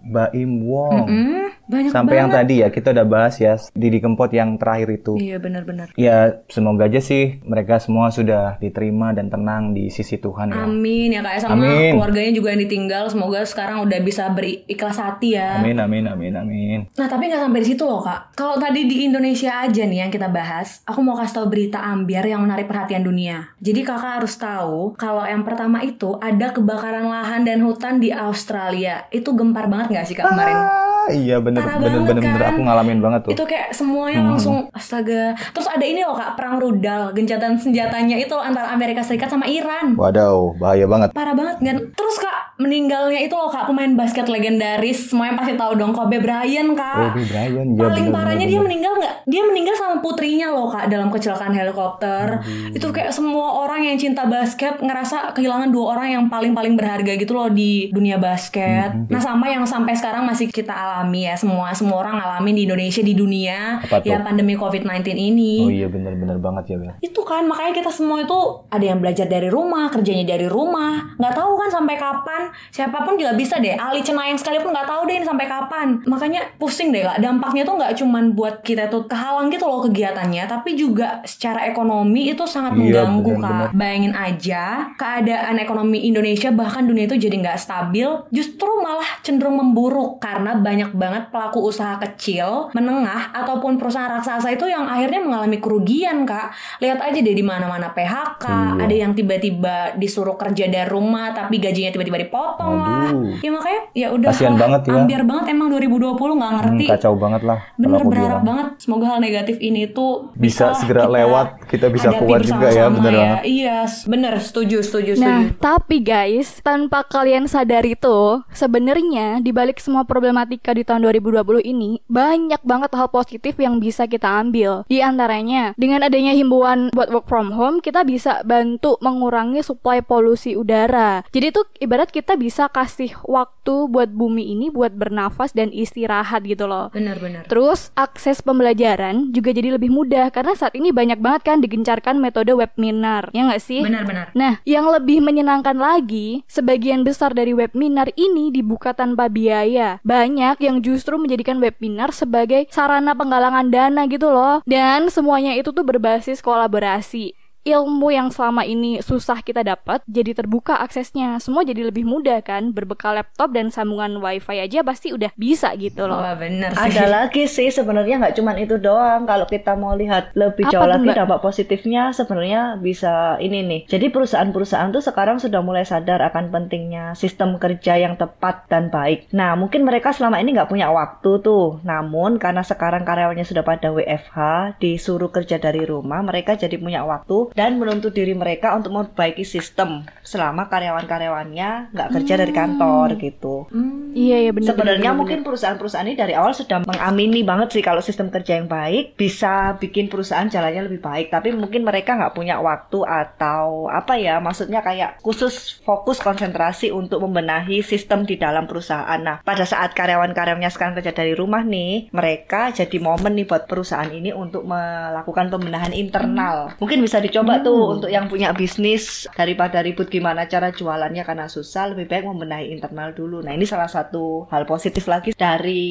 Baim 0.03 0.67
Wong. 0.67 1.07
Hmm, 1.07 1.47
banyak 1.71 1.91
Sampai 1.95 2.19
yang 2.19 2.27
banget. 2.27 2.43
tadi 2.43 2.55
ya 2.59 2.67
kita 2.67 2.87
udah 2.91 3.05
bahas 3.07 3.35
ya 3.39 3.55
Didi 3.71 4.03
Kempot 4.03 4.27
yang 4.29 4.59
terakhir 4.59 4.91
itu. 4.91 5.15
Iya 5.15 5.39
benar-benar. 5.39 5.95
Ya 5.95 6.43
semoga 6.51 6.91
aja 6.91 6.99
sih 6.99 7.39
mereka 7.41 7.79
semua 7.79 8.11
sudah 8.11 8.59
diterima 8.59 9.15
dan 9.15 9.31
tenang 9.31 9.71
di 9.71 9.87
sisi 9.87 10.19
Tuhan 10.19 10.51
ya. 10.51 10.67
Amin 10.67 11.15
ya 11.15 11.23
kak 11.23 11.33
ya. 11.33 11.39
sama 11.39 11.63
Amin. 11.63 11.95
keluarganya 11.95 12.31
juga 12.35 12.51
yang 12.51 12.61
ditinggal 12.61 13.07
semoga 13.07 13.39
sekarang 13.47 13.79
udah 13.81 13.99
bisa 14.03 14.27
berikhlas 14.27 14.99
hati 14.99 15.39
ya. 15.39 15.63
Amin 15.63 15.79
amin 15.79 16.03
amin 16.05 16.33
amin. 16.35 16.79
Nah 16.91 17.07
tapi 17.07 17.31
nggak 17.31 17.41
sampai 17.41 17.61
di 17.63 17.67
situ 17.71 17.83
loh 17.87 18.03
kak. 18.03 18.35
Kalau 18.35 18.59
tadi 18.59 18.83
di 18.83 19.07
Indonesia 19.07 19.63
aja 19.63 19.83
nih 19.87 20.03
yang 20.03 20.11
kita 20.11 20.27
bahas, 20.27 20.83
aku 20.83 20.99
mau 20.99 21.15
kasih 21.15 21.39
tahu 21.39 21.47
berita 21.47 21.79
ambiar 21.79 22.27
yang 22.27 22.43
menarik 22.43 22.67
perhatian 22.67 23.01
dunia. 23.01 23.55
Jadi 23.63 23.79
kakak 23.81 24.19
harus 24.19 24.35
tahu 24.35 24.97
kalau 24.97 25.23
yang 25.23 25.47
pertama 25.47 25.79
itu 25.79 26.17
ada 26.19 26.51
kebakaran 26.51 27.07
lahan 27.07 27.47
dan 27.47 27.63
hutan 27.63 28.01
di 28.01 28.11
Australia. 28.11 29.07
Itu 29.07 29.31
gempar 29.31 29.71
banget 29.71 29.95
nggak 29.95 30.05
sih 30.05 30.15
kak 30.17 30.27
kemarin? 30.27 30.57
Ah, 30.57 30.90
iya 31.09 31.41
bener 31.41 31.65
Parah 31.65 31.81
bener 31.81 31.99
bener 32.05 32.21
bener 32.21 32.41
kan? 32.41 32.51
aku 32.53 32.61
ngalamin 32.61 32.99
banget 33.01 33.19
tuh. 33.25 33.31
Itu 33.33 33.43
kayak 33.49 33.73
semuanya 33.73 34.21
langsung 34.21 34.69
astaga. 34.75 35.33
Terus 35.55 35.67
ada 35.67 35.85
ini 35.85 36.05
loh 36.05 36.13
kak 36.13 36.37
perang 36.37 36.61
rudal, 36.61 37.15
gencatan 37.17 37.57
senjatanya 37.57 38.15
itu 38.21 38.35
antara 38.37 38.69
Amerika 38.69 39.01
Serikat 39.01 39.31
sama 39.33 39.49
Iran. 39.49 39.97
Wadaw 39.97 40.59
bahaya 40.61 40.85
banget. 40.85 41.09
Parah 41.15 41.33
banget 41.33 41.57
kan? 41.63 41.77
Terus 41.95 42.15
kak 42.21 42.30
meninggalnya 42.61 43.19
itu 43.19 43.33
loh 43.33 43.49
kak 43.49 43.65
pemain 43.65 43.89
basket 43.97 44.29
legendaris, 44.29 45.09
semuanya 45.09 45.41
pasti 45.41 45.57
tahu 45.57 45.73
dong 45.75 45.91
Kobe 45.91 46.21
Bryant 46.21 46.77
kak. 46.77 47.17
Kobe 47.17 47.25
Bryant 47.25 47.69
ya 47.73 47.81
Paling 47.81 48.07
bener, 48.07 48.13
parahnya 48.13 48.45
bener, 48.45 48.51
dia 48.53 48.59
bener. 48.61 48.65
meninggal 48.69 48.93
nggak? 49.01 49.13
Dia 49.25 49.41
meninggal 49.41 49.75
sama 49.75 49.95
putrinya 49.99 50.47
loh 50.53 50.69
kak 50.69 50.85
dalam 50.87 51.09
kecelakaan 51.09 51.53
helikopter. 51.57 52.25
Itu 52.71 52.93
kayak 52.93 53.09
semua 53.09 53.65
orang 53.65 53.81
yang 53.89 53.97
cinta 53.97 54.29
basket 54.29 54.77
ngerasa 54.77 55.33
kehilangan 55.33 55.73
dua 55.73 55.97
orang 55.97 56.07
yang 56.13 56.23
paling 56.29 56.53
paling 56.53 56.77
berharga 56.77 57.17
gitu 57.17 57.33
loh 57.33 57.49
di 57.49 57.89
dunia 57.89 58.21
basket. 58.21 58.93
Mm-hmm. 58.93 59.09
Nah 59.09 59.21
sama 59.21 59.49
yang 59.49 59.65
sampai 59.65 59.97
sekarang 59.97 60.23
masih 60.23 60.51
kita 60.51 60.71
alami 60.71 61.25
ya 61.25 61.33
semua 61.33 61.73
semua 61.73 62.05
orang 62.05 62.21
ngalamin 62.21 62.53
di 62.53 62.63
Indonesia 62.69 63.01
di 63.01 63.13
dunia 63.17 63.81
Apa 63.81 64.03
tuh? 64.03 64.13
ya 64.13 64.21
pandemi 64.21 64.53
COVID-19 64.53 65.17
ini. 65.17 65.53
Oh 65.65 65.71
iya 65.71 65.87
bener-bener 65.89 66.37
banget 66.37 66.75
ya 66.75 66.77
Bel. 66.77 66.93
Itu 67.01 67.25
kan 67.25 67.49
makanya 67.49 67.73
kita 67.81 67.89
semua 67.89 68.21
itu 68.21 68.37
ada 68.69 68.85
yang 68.85 68.99
belajar 69.01 69.25
dari 69.25 69.49
rumah, 69.49 69.89
kerjanya 69.89 70.37
dari 70.37 70.45
rumah. 70.45 71.17
Nggak 71.17 71.33
tahu 71.33 71.51
kan 71.57 71.69
sampai 71.71 71.95
kapan. 71.97 72.41
Siapa 72.69 73.03
pun 73.03 73.15
juga 73.15 73.33
bisa 73.33 73.57
deh. 73.57 73.73
Ali 73.73 74.01
Cenayang 74.01 74.35
sekalipun 74.35 74.71
nggak 74.71 74.85
tahu 74.85 75.01
deh 75.05 75.15
ini 75.15 75.25
sampai 75.25 75.45
kapan. 75.45 75.99
Makanya 76.03 76.41
pusing 76.55 76.89
deh 76.89 77.01
kak. 77.01 77.19
Dampaknya 77.19 77.63
tuh 77.63 77.75
nggak 77.75 77.93
cuman 77.95 78.23
buat 78.31 78.55
kita 78.61 78.87
tuh 78.87 79.05
kehalang 79.05 79.47
gitu 79.47 79.65
loh 79.65 79.81
kegiatannya, 79.81 80.43
tapi 80.45 80.73
juga 80.73 81.21
secara 81.23 81.65
ekonomi 81.65 82.29
itu 82.29 82.43
sangat 82.43 82.73
Iya, 82.73 82.79
mengganggu 83.03 83.31
benar-benar. 83.35 83.67
kak. 83.67 83.73
Bayangin 83.73 84.13
aja 84.13 84.63
keadaan 84.95 85.55
ekonomi 85.57 85.99
Indonesia 86.01 86.49
bahkan 86.49 86.83
dunia 86.83 87.05
itu 87.05 87.17
jadi 87.17 87.35
nggak 87.37 87.57
stabil, 87.57 88.07
justru 88.29 88.69
malah 88.79 89.07
cenderung 89.21 89.55
memburuk 89.55 90.17
karena 90.17 90.55
banyak 90.55 90.91
banget 90.91 91.23
pelaku 91.29 91.63
usaha 91.63 91.97
kecil, 91.99 92.69
menengah 92.71 93.31
ataupun 93.31 93.75
perusahaan 93.75 94.09
raksasa 94.09 94.49
itu 94.49 94.65
yang 94.65 94.85
akhirnya 94.85 95.19
mengalami 95.19 95.57
kerugian 95.57 96.23
kak. 96.23 96.51
Lihat 96.79 96.99
aja 96.99 97.17
deh 97.17 97.33
di 97.33 97.41
mana-mana 97.41 97.91
PHK, 97.91 98.45
Iya. 98.45 98.83
ada 98.83 98.95
yang 98.95 99.11
tiba-tiba 99.11 99.75
disuruh 99.95 100.35
kerja 100.35 100.65
dari 100.65 100.87
rumah 100.87 101.31
tapi 101.31 101.57
gajinya 101.57 101.89
tiba-tiba 101.89 102.17
dipotong 102.31 102.73
lah. 102.73 103.03
Aduh. 103.03 103.35
Ya 103.37 103.49
makanya 103.51 103.81
ya 103.91 104.07
udah 104.09 104.29
Kasian 104.31 104.49
lah, 104.49 104.59
banget 104.61 104.81
ya. 104.81 104.93
ambiar 104.95 105.23
banget 105.23 105.45
emang 105.49 105.67
2020 105.69 105.91
nggak 106.31 106.47
Hmm, 106.47 106.57
ngerti. 106.57 106.85
kacau 106.87 107.13
banget 107.15 107.41
lah. 107.43 107.59
Bener 107.75 107.97
aku 107.97 108.07
berharap 108.07 108.31
bilang. 108.31 108.47
banget 108.47 108.67
semoga 108.77 109.05
hal 109.07 109.19
negatif 109.19 109.55
ini 109.59 109.81
tuh 109.85 110.13
Bisa 110.33 110.63
lah 110.63 110.77
segera 110.77 111.03
lewat, 111.05 111.47
kita 111.67 111.87
bisa 111.87 112.09
kuat 112.13 112.39
juga 112.41 112.67
ya, 112.69 112.87
bener 112.87 113.11
banget. 113.11 113.37
Iya, 113.43 113.77
bener 114.07 114.33
setuju 114.37 114.79
setuju 114.79 115.11
setuju. 115.13 115.19
Nah, 115.19 115.41
tapi 115.57 115.99
guys, 115.99 116.61
tanpa 116.61 117.03
kalian 117.03 117.45
sadari 117.45 117.93
tuh, 117.93 118.45
sebenarnya 118.51 119.39
di 119.39 119.51
balik 119.51 119.77
semua 119.77 120.03
problematika 120.03 120.71
di 120.71 120.81
tahun 120.81 121.03
2020 121.03 121.41
ini, 121.61 121.99
banyak 122.05 122.61
banget 122.61 122.93
hal 122.93 123.09
positif 123.09 123.57
yang 123.57 123.77
bisa 123.77 124.05
kita 124.05 124.29
ambil. 124.29 124.85
Di 124.85 125.01
antaranya, 125.01 125.73
dengan 125.75 125.99
adanya 126.01 126.31
himbauan 126.31 126.87
buat 126.91 127.09
work 127.09 127.25
from 127.25 127.51
home, 127.51 127.81
kita 127.81 128.03
bisa 128.03 128.39
bantu 128.43 128.95
mengurangi 128.99 129.59
suplai 129.59 129.99
polusi 129.99 130.53
udara. 130.53 131.25
Jadi 131.27 131.47
tuh 131.49 131.65
ibarat 131.77 132.07
kita 132.07 132.20
kita 132.21 132.37
bisa 132.37 132.69
kasih 132.69 133.17
waktu 133.25 133.89
buat 133.89 134.13
bumi 134.13 134.53
ini 134.53 134.69
buat 134.69 134.93
bernafas 134.93 135.57
dan 135.57 135.73
istirahat 135.73 136.45
gitu 136.45 136.69
loh. 136.69 136.93
Benar-benar. 136.93 137.49
Terus 137.49 137.89
akses 137.97 138.45
pembelajaran 138.45 139.33
juga 139.33 139.49
jadi 139.49 139.73
lebih 139.73 139.89
mudah 139.89 140.29
karena 140.29 140.53
saat 140.53 140.77
ini 140.77 140.93
banyak 140.93 141.17
banget 141.17 141.41
kan 141.49 141.57
digencarkan 141.65 142.21
metode 142.21 142.53
webinar, 142.53 143.33
ya 143.33 143.49
nggak 143.49 143.63
sih? 143.65 143.81
Benar-benar. 143.81 144.29
Nah, 144.37 144.61
yang 144.69 144.85
lebih 144.93 145.25
menyenangkan 145.25 145.73
lagi, 145.73 146.45
sebagian 146.45 147.01
besar 147.01 147.33
dari 147.33 147.57
webinar 147.57 148.13
ini 148.13 148.53
dibuka 148.53 148.93
tanpa 148.93 149.25
biaya. 149.25 149.97
Banyak 150.05 150.61
yang 150.61 150.85
justru 150.85 151.17
menjadikan 151.17 151.57
webinar 151.57 152.13
sebagai 152.13 152.69
sarana 152.69 153.17
penggalangan 153.17 153.73
dana 153.73 154.05
gitu 154.05 154.29
loh. 154.29 154.61
Dan 154.69 155.09
semuanya 155.09 155.57
itu 155.57 155.73
tuh 155.73 155.81
berbasis 155.81 156.45
kolaborasi 156.45 157.40
ilmu 157.61 158.09
yang 158.09 158.33
selama 158.33 158.65
ini 158.65 159.05
susah 159.05 159.45
kita 159.45 159.61
dapat 159.61 160.01
jadi 160.09 160.33
terbuka 160.33 160.81
aksesnya 160.81 161.37
semua 161.37 161.61
jadi 161.61 161.85
lebih 161.87 162.03
mudah 162.03 162.41
kan 162.41 162.73
berbekal 162.73 163.13
laptop 163.13 163.53
dan 163.53 163.69
sambungan 163.69 164.17
wifi 164.17 164.57
aja 164.57 164.81
pasti 164.81 165.13
udah 165.13 165.29
bisa 165.37 165.69
gitu 165.77 166.09
loh 166.09 166.17
Wah, 166.17 166.33
benar 166.33 166.73
sih. 166.73 166.81
Ada 166.89 167.05
lagi 167.21 167.43
sih 167.45 167.69
sebenarnya 167.69 168.17
nggak 168.17 168.35
cuman 168.37 168.55
itu 168.57 168.75
doang. 168.77 169.25
Kalau 169.25 169.45
kita 169.45 169.77
mau 169.77 169.93
lihat 169.93 170.33
lebih 170.33 170.69
Apa 170.69 170.73
jauh 170.73 170.89
lagi 170.89 171.07
Mbak? 171.09 171.17
dampak 171.17 171.39
positifnya 171.41 172.09
sebenarnya 172.11 172.77
bisa 172.77 173.37
ini 173.37 173.61
nih. 173.61 173.81
Jadi 173.89 174.09
perusahaan-perusahaan 174.09 174.89
tuh 174.89 175.03
sekarang 175.03 175.37
sudah 175.37 175.61
mulai 175.61 175.85
sadar 175.85 176.21
akan 176.21 176.49
pentingnya 176.49 177.13
sistem 177.13 177.57
kerja 177.57 177.97
yang 177.97 178.17
tepat 178.17 178.65
dan 178.69 178.89
baik. 178.89 179.29
Nah 179.33 179.53
mungkin 179.53 179.85
mereka 179.85 180.13
selama 180.13 180.41
ini 180.41 180.53
nggak 180.53 180.69
punya 180.69 180.89
waktu 180.89 181.41
tuh. 181.41 181.81
Namun 181.85 182.37
karena 182.37 182.61
sekarang 182.61 183.05
karyawannya 183.05 183.45
sudah 183.45 183.61
pada 183.61 183.89
WFH, 183.93 184.37
disuruh 184.77 185.29
kerja 185.29 185.57
dari 185.57 185.85
rumah, 185.85 186.21
mereka 186.21 186.57
jadi 186.57 186.77
punya 186.77 187.05
waktu 187.05 187.50
dan 187.51 187.77
menuntut 187.77 188.15
diri 188.15 188.31
mereka 188.31 188.73
untuk 188.73 188.95
memperbaiki 188.95 189.43
sistem 189.43 190.07
selama 190.23 190.71
karyawan-karyawannya 190.71 191.91
nggak 191.91 192.09
kerja 192.15 192.33
dari 192.39 192.53
kantor 192.55 193.07
gitu. 193.19 193.67
iya 194.15 194.47
iya 194.47 194.51
benar 194.55 194.73
Sebenarnya 194.73 195.11
mungkin 195.11 195.43
perusahaan-perusahaan 195.43 196.07
ini 196.07 196.17
dari 196.17 196.33
awal 196.35 196.55
sudah 196.55 196.79
mengamini 196.87 197.43
banget 197.43 197.75
sih 197.75 197.83
kalau 197.83 197.99
sistem 197.99 198.31
kerja 198.31 198.59
yang 198.59 198.71
baik 198.71 199.19
bisa 199.19 199.75
bikin 199.75 200.07
perusahaan 200.07 200.47
jalannya 200.47 200.87
lebih 200.87 201.03
baik. 201.03 201.27
Tapi 201.27 201.51
mungkin 201.51 201.83
mereka 201.83 202.15
nggak 202.15 202.33
punya 202.35 202.63
waktu 202.63 203.03
atau 203.03 203.91
apa 203.91 204.15
ya, 204.15 204.39
maksudnya 204.39 204.79
kayak 204.79 205.19
khusus 205.19 205.83
fokus 205.83 206.23
konsentrasi 206.23 206.89
untuk 206.95 207.19
membenahi 207.27 207.83
sistem 207.83 208.23
di 208.23 208.39
dalam 208.39 208.65
perusahaan. 208.65 209.19
Nah, 209.19 209.43
pada 209.43 209.67
saat 209.67 209.91
karyawan-karyawannya 209.91 210.71
sekarang 210.71 210.95
kerja 210.95 211.11
dari 211.11 211.35
rumah 211.35 211.61
nih, 211.67 212.13
mereka 212.15 212.71
jadi 212.71 212.97
momen 212.97 213.35
nih 213.35 213.47
buat 213.47 213.67
perusahaan 213.67 214.07
ini 214.07 214.31
untuk 214.31 214.63
melakukan 214.63 215.51
pembenahan 215.51 215.91
internal. 215.91 216.71
Mungkin 216.79 217.03
bisa 217.03 217.19
dicoba 217.19 217.40
tuh 217.61 217.97
untuk 217.97 218.09
yang 218.09 218.25
punya 218.25 218.51
bisnis 218.51 219.25
daripada 219.33 219.79
ribut 219.79 220.07
gimana 220.07 220.45
cara 220.45 220.69
jualannya 220.69 221.23
karena 221.23 221.45
susah, 221.45 221.91
lebih 221.91 222.05
baik 222.05 222.23
membenahi 222.25 222.69
internal 222.69 223.11
dulu. 223.11 223.41
Nah, 223.41 223.51
ini 223.51 223.63
salah 223.63 223.87
satu 223.87 224.45
hal 224.47 224.63
positif 224.63 225.05
lagi 225.05 225.31
dari 225.31 225.81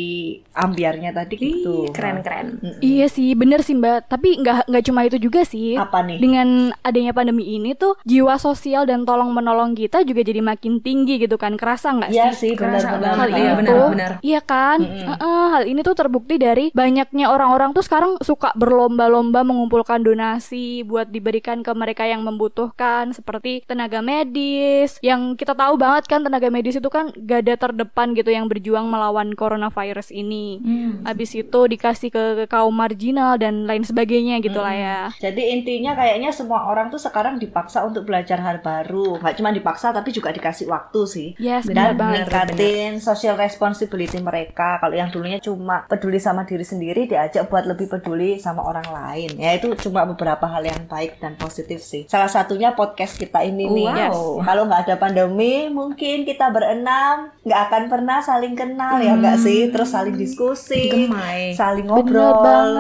ambiarnya 0.53 1.11
tadi 1.11 1.35
gitu. 1.37 1.89
Ih, 1.89 1.93
keren-keren. 1.93 2.61
Mm-mm. 2.61 2.79
Iya 2.81 3.07
sih, 3.07 3.35
bener 3.35 3.61
sih 3.61 3.75
mbak. 3.75 4.07
Tapi 4.07 4.41
nggak 4.41 4.71
nggak 4.71 4.85
cuma 4.87 5.01
itu 5.05 5.17
juga 5.17 5.43
sih. 5.43 5.75
Apa 5.75 6.03
nih? 6.03 6.19
Dengan 6.21 6.71
adanya 6.81 7.11
pandemi 7.11 7.47
ini 7.47 7.75
tuh 7.75 7.97
jiwa 8.05 8.37
sosial 8.37 8.87
dan 8.87 9.03
tolong 9.05 9.31
menolong 9.33 9.75
kita 9.75 10.03
juga 10.03 10.21
jadi 10.23 10.41
makin 10.41 10.81
tinggi 10.81 11.19
gitu 11.19 11.37
kan. 11.37 11.57
Kerasa 11.57 11.93
nggak 11.93 12.11
Iya 12.11 12.31
sih? 12.35 12.53
sih, 12.53 12.53
Kerasa 12.55 12.97
benar-benar. 12.97 13.01
banget. 13.01 13.19
Hal 13.21 13.29
Iya, 13.31 13.37
ini 13.41 13.59
benar, 13.59 13.71
tuh, 13.71 13.89
benar. 13.93 14.11
iya 14.23 14.41
kan? 14.41 14.79
Heeh, 14.81 15.45
hal 15.51 15.65
ini 15.67 15.81
tuh 15.81 15.95
terbukti 15.95 16.35
dari 16.37 16.67
banyaknya 16.73 17.27
orang-orang 17.29 17.71
tuh 17.73 17.85
sekarang 17.85 18.17
suka 18.21 18.53
berlomba-lomba 18.55 19.43
mengumpulkan 19.43 20.01
donasi 20.01 20.83
buat 20.83 21.09
diberikan 21.41 21.65
ke 21.65 21.73
mereka 21.73 22.05
yang 22.05 22.21
membutuhkan 22.21 23.17
seperti 23.17 23.65
tenaga 23.65 24.05
medis. 24.05 25.01
Yang 25.01 25.41
kita 25.41 25.57
tahu 25.57 25.81
banget 25.81 26.05
kan 26.05 26.21
tenaga 26.21 26.53
medis 26.53 26.77
itu 26.77 26.93
kan 26.93 27.09
gada 27.17 27.57
terdepan 27.57 28.13
gitu 28.13 28.29
yang 28.29 28.45
berjuang 28.45 28.85
melawan 28.85 29.33
coronavirus 29.33 30.13
ini. 30.13 30.61
Habis 31.09 31.41
itu 31.41 31.61
dikasih 31.65 32.13
ke, 32.13 32.25
ke 32.37 32.45
kaum 32.45 32.77
marginal 32.77 33.41
dan 33.41 33.65
lain 33.65 33.89
sebagainya 33.89 34.45
gitu 34.45 34.61
lah 34.61 34.77
ya. 34.77 35.01
Jadi 35.17 35.57
intinya 35.57 35.97
kayaknya 35.97 36.29
semua 36.29 36.69
orang 36.69 36.93
tuh 36.93 37.01
sekarang 37.01 37.41
dipaksa 37.41 37.89
untuk 37.89 38.05
belajar 38.05 38.37
hal 38.37 38.61
baru. 38.61 39.17
Nggak 39.17 39.41
cuma 39.41 39.51
dipaksa 39.57 39.97
tapi 39.97 40.13
juga 40.13 40.37
dikasih 40.37 40.69
waktu 40.69 41.01
sih. 41.09 41.29
Yes, 41.41 41.65
benar 41.65 41.97
Dan 41.97 42.05
banget. 42.05 42.29
meningkatin 42.29 42.93
social 43.01 43.41
responsibility 43.41 44.21
mereka. 44.21 44.77
Kalau 44.77 44.93
yang 44.93 45.09
dulunya 45.09 45.41
cuma 45.41 45.89
peduli 45.89 46.21
sama 46.21 46.45
diri 46.45 46.69
sendiri, 46.69 47.09
diajak 47.09 47.49
buat 47.49 47.65
lebih 47.65 47.89
peduli 47.89 48.37
sama 48.37 48.61
orang 48.61 48.85
lain. 48.93 49.41
Ya 49.41 49.57
itu 49.57 49.73
cuma 49.89 50.05
beberapa 50.05 50.45
hal 50.45 50.69
yang 50.69 50.85
baik 50.85 51.23
dan 51.23 51.30
positif 51.37 51.83
sih. 51.85 52.07
Salah 52.09 52.31
satunya 52.31 52.73
podcast 52.73 53.19
kita 53.19 53.45
ini 53.45 53.69
nih. 53.69 53.87
Wow. 53.87 53.99
Yes. 53.99 54.19
Kalau 54.47 54.63
nggak 54.67 54.83
ada 54.89 54.97
pandemi, 54.97 55.69
mungkin 55.69 56.25
kita 56.25 56.51
berenam 56.51 57.31
nggak 57.45 57.61
akan 57.71 57.83
pernah 57.87 58.19
saling 58.23 58.55
kenal 58.59 58.99
ya 58.99 59.15
nggak 59.15 59.39
sih? 59.39 59.69
Terus 59.69 59.91
saling 59.93 60.17
diskusi, 60.17 60.89
Gemai. 60.91 61.55
saling 61.55 61.87
ngobrol, 61.87 62.79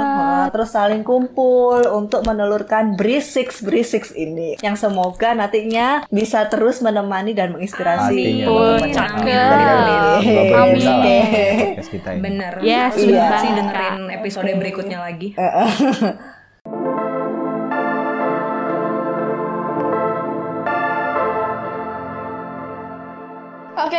terus 0.50 0.70
saling 0.72 1.02
kumpul 1.06 1.80
untuk 1.92 2.24
menelurkan 2.24 2.96
Brisix 2.96 3.60
Brisix 3.62 4.10
ini 4.16 4.56
yang 4.64 4.74
semoga 4.74 5.32
nantinya 5.36 6.04
bisa 6.08 6.46
terus 6.48 6.80
menemani 6.80 7.36
dan 7.36 7.52
menginspirasi 7.54 8.46
cakep. 8.90 10.20
Amin. 10.56 11.76
Bener. 12.24 12.52
Yes, 12.64 12.96
sih 12.96 13.50
dengerin 13.52 14.10
episode 14.12 14.50
berikutnya 14.56 14.98
lagi. 15.00 15.34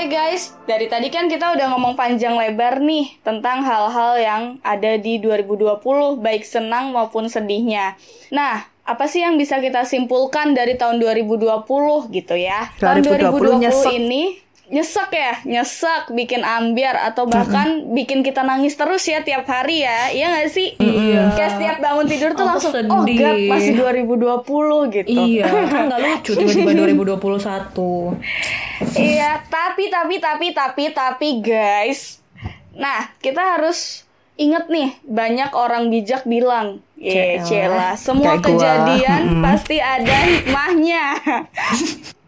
Oke 0.01 0.17
guys, 0.17 0.57
dari 0.65 0.89
tadi 0.89 1.13
kan 1.13 1.29
kita 1.29 1.53
udah 1.53 1.77
ngomong 1.77 1.93
panjang 1.93 2.33
lebar 2.33 2.81
nih 2.81 3.21
tentang 3.21 3.61
hal-hal 3.61 4.17
yang 4.17 4.43
ada 4.65 4.97
di 4.97 5.21
2020, 5.21 5.77
baik 6.17 6.41
senang 6.41 6.89
maupun 6.89 7.29
sedihnya. 7.29 7.93
Nah, 8.33 8.65
apa 8.81 9.05
sih 9.05 9.21
yang 9.21 9.37
bisa 9.37 9.61
kita 9.61 9.85
simpulkan 9.85 10.57
dari 10.57 10.73
tahun 10.73 10.97
2020 10.97 12.09
gitu 12.17 12.33
ya? 12.33 12.73
Tahun 12.81 13.05
2020 13.05 13.61
nyesek. 13.61 13.93
ini 13.93 14.41
nyesek 14.71 15.11
ya, 15.11 15.35
nyesek, 15.43 16.09
bikin 16.09 16.41
ambiar 16.41 16.95
atau 16.95 17.27
bahkan 17.27 17.91
bikin 17.91 18.23
kita 18.23 18.39
nangis 18.39 18.73
terus 18.73 19.03
ya 19.03 19.19
tiap 19.19 19.43
hari 19.43 19.83
ya, 19.83 20.07
iya 20.09 20.31
nggak 20.31 20.47
sih? 20.47 20.79
Iya. 20.79 21.35
Kayak 21.35 21.51
setiap 21.53 21.77
bangun 21.77 22.07
tidur 22.07 22.31
tuh 22.31 22.47
Aku 22.47 22.51
langsung, 22.55 22.71
sedih. 22.71 22.89
oh 22.89 23.03
god 23.03 23.37
masih 23.51 23.71
2020 23.75 24.95
gitu. 24.95 25.09
Iya, 25.11 25.45
kan 25.75 25.81
nggak 25.91 25.99
lucu 25.99 26.31
tiba-tiba 26.33 26.71
2021. 27.19 28.95
Iya, 28.95 29.43
tapi 29.45 29.91
tapi 29.91 30.15
tapi 30.17 30.47
tapi 30.51 30.83
tapi 30.89 31.27
guys. 31.43 32.23
Nah, 32.71 33.11
kita 33.19 33.59
harus 33.59 34.07
inget 34.33 34.71
nih, 34.71 34.95
banyak 35.03 35.51
orang 35.51 35.91
bijak 35.91 36.23
bilang, 36.23 36.79
"Ye, 36.95 37.43
Celah. 37.43 37.45
celah, 37.45 37.93
semua 37.99 38.23
Kayak 38.23 38.39
gua." 38.39 38.47
kejadian 38.47 39.21
Mm-mm. 39.27 39.43
pasti 39.43 39.77
ada 39.77 40.15
hikmahnya." 40.23 41.05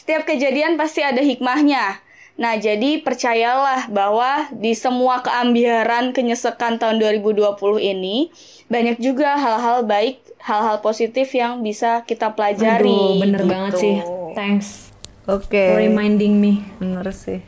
Setiap 0.00 0.24
kejadian 0.24 0.80
pasti 0.80 1.04
ada 1.04 1.20
hikmahnya. 1.20 2.00
Nah, 2.40 2.56
jadi 2.56 3.04
percayalah 3.04 3.92
bahwa 3.92 4.48
di 4.48 4.72
semua 4.72 5.20
keambiaran 5.20 6.16
kenyesekan 6.16 6.80
tahun 6.80 6.96
2020 6.96 7.52
ini 7.84 8.32
banyak 8.72 8.96
juga 8.96 9.36
hal-hal 9.36 9.84
baik, 9.84 10.24
hal-hal 10.40 10.80
positif 10.80 11.36
yang 11.36 11.60
bisa 11.60 12.00
kita 12.08 12.32
pelajari. 12.32 12.88
Aduh, 12.88 13.20
bener 13.20 13.44
gitu. 13.44 13.52
banget 13.52 13.72
sih. 13.76 13.96
Thanks 14.32 14.88
Oke. 15.28 15.68
for 15.68 15.84
reminding 15.84 16.40
me. 16.40 16.64
Bener 16.80 17.04
sih. 17.12 17.44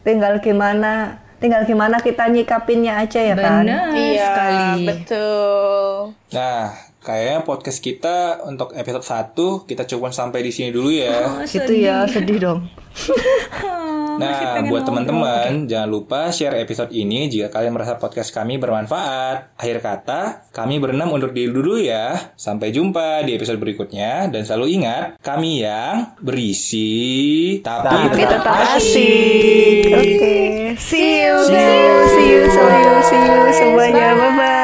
Tinggal 0.00 0.40
gimana 0.40 1.20
tinggal 1.36 1.68
gimana 1.68 2.00
kita 2.00 2.24
nyikapinnya 2.32 2.96
aja 2.96 3.20
ya 3.20 3.36
kan. 3.36 3.60
Bener 3.68 3.92
Iya, 3.92 4.24
sekali. 4.24 4.84
betul. 4.88 6.16
Nah, 6.32 6.72
kayaknya 7.00 7.42
podcast 7.42 7.80
kita 7.80 8.44
untuk 8.44 8.76
episode 8.76 9.04
1 9.04 9.68
kita 9.68 9.88
coba 9.96 10.12
sampai 10.12 10.44
di 10.44 10.52
sini 10.52 10.68
dulu 10.70 10.92
ya. 10.92 11.44
Gitu 11.44 11.72
ya, 11.80 12.04
sedih 12.06 12.38
dong. 12.38 12.60
Nah, 14.20 14.60
buat 14.68 14.84
teman-teman, 14.84 15.64
jangan 15.64 15.88
lupa 15.88 16.28
share 16.28 16.60
episode 16.60 16.92
ini 16.92 17.32
jika 17.32 17.48
kalian 17.48 17.72
merasa 17.72 17.96
podcast 17.96 18.28
kami 18.36 18.60
bermanfaat. 18.60 19.56
Akhir 19.56 19.80
kata, 19.80 20.52
kami 20.52 20.76
berenam 20.76 21.08
undur 21.08 21.32
diri 21.32 21.48
dulu 21.48 21.80
ya. 21.80 22.36
Sampai 22.36 22.68
jumpa 22.68 23.24
di 23.24 23.32
episode 23.32 23.56
berikutnya 23.56 24.28
dan 24.28 24.44
selalu 24.44 24.76
ingat, 24.76 25.16
kami 25.24 25.64
yang 25.64 26.12
berisi 26.20 27.60
tapi, 27.64 28.12
Tapi 28.12 28.20
tetap 28.20 28.44
tetap 28.44 28.54
asik. 28.76 28.76
asik. 28.76 29.80
Oke. 29.88 30.36
See 30.76 31.24
you 31.24 31.36
guys. 31.48 32.12
See 32.12 32.28
you. 32.28 32.44
See 33.08 34.44
you. 34.44 34.59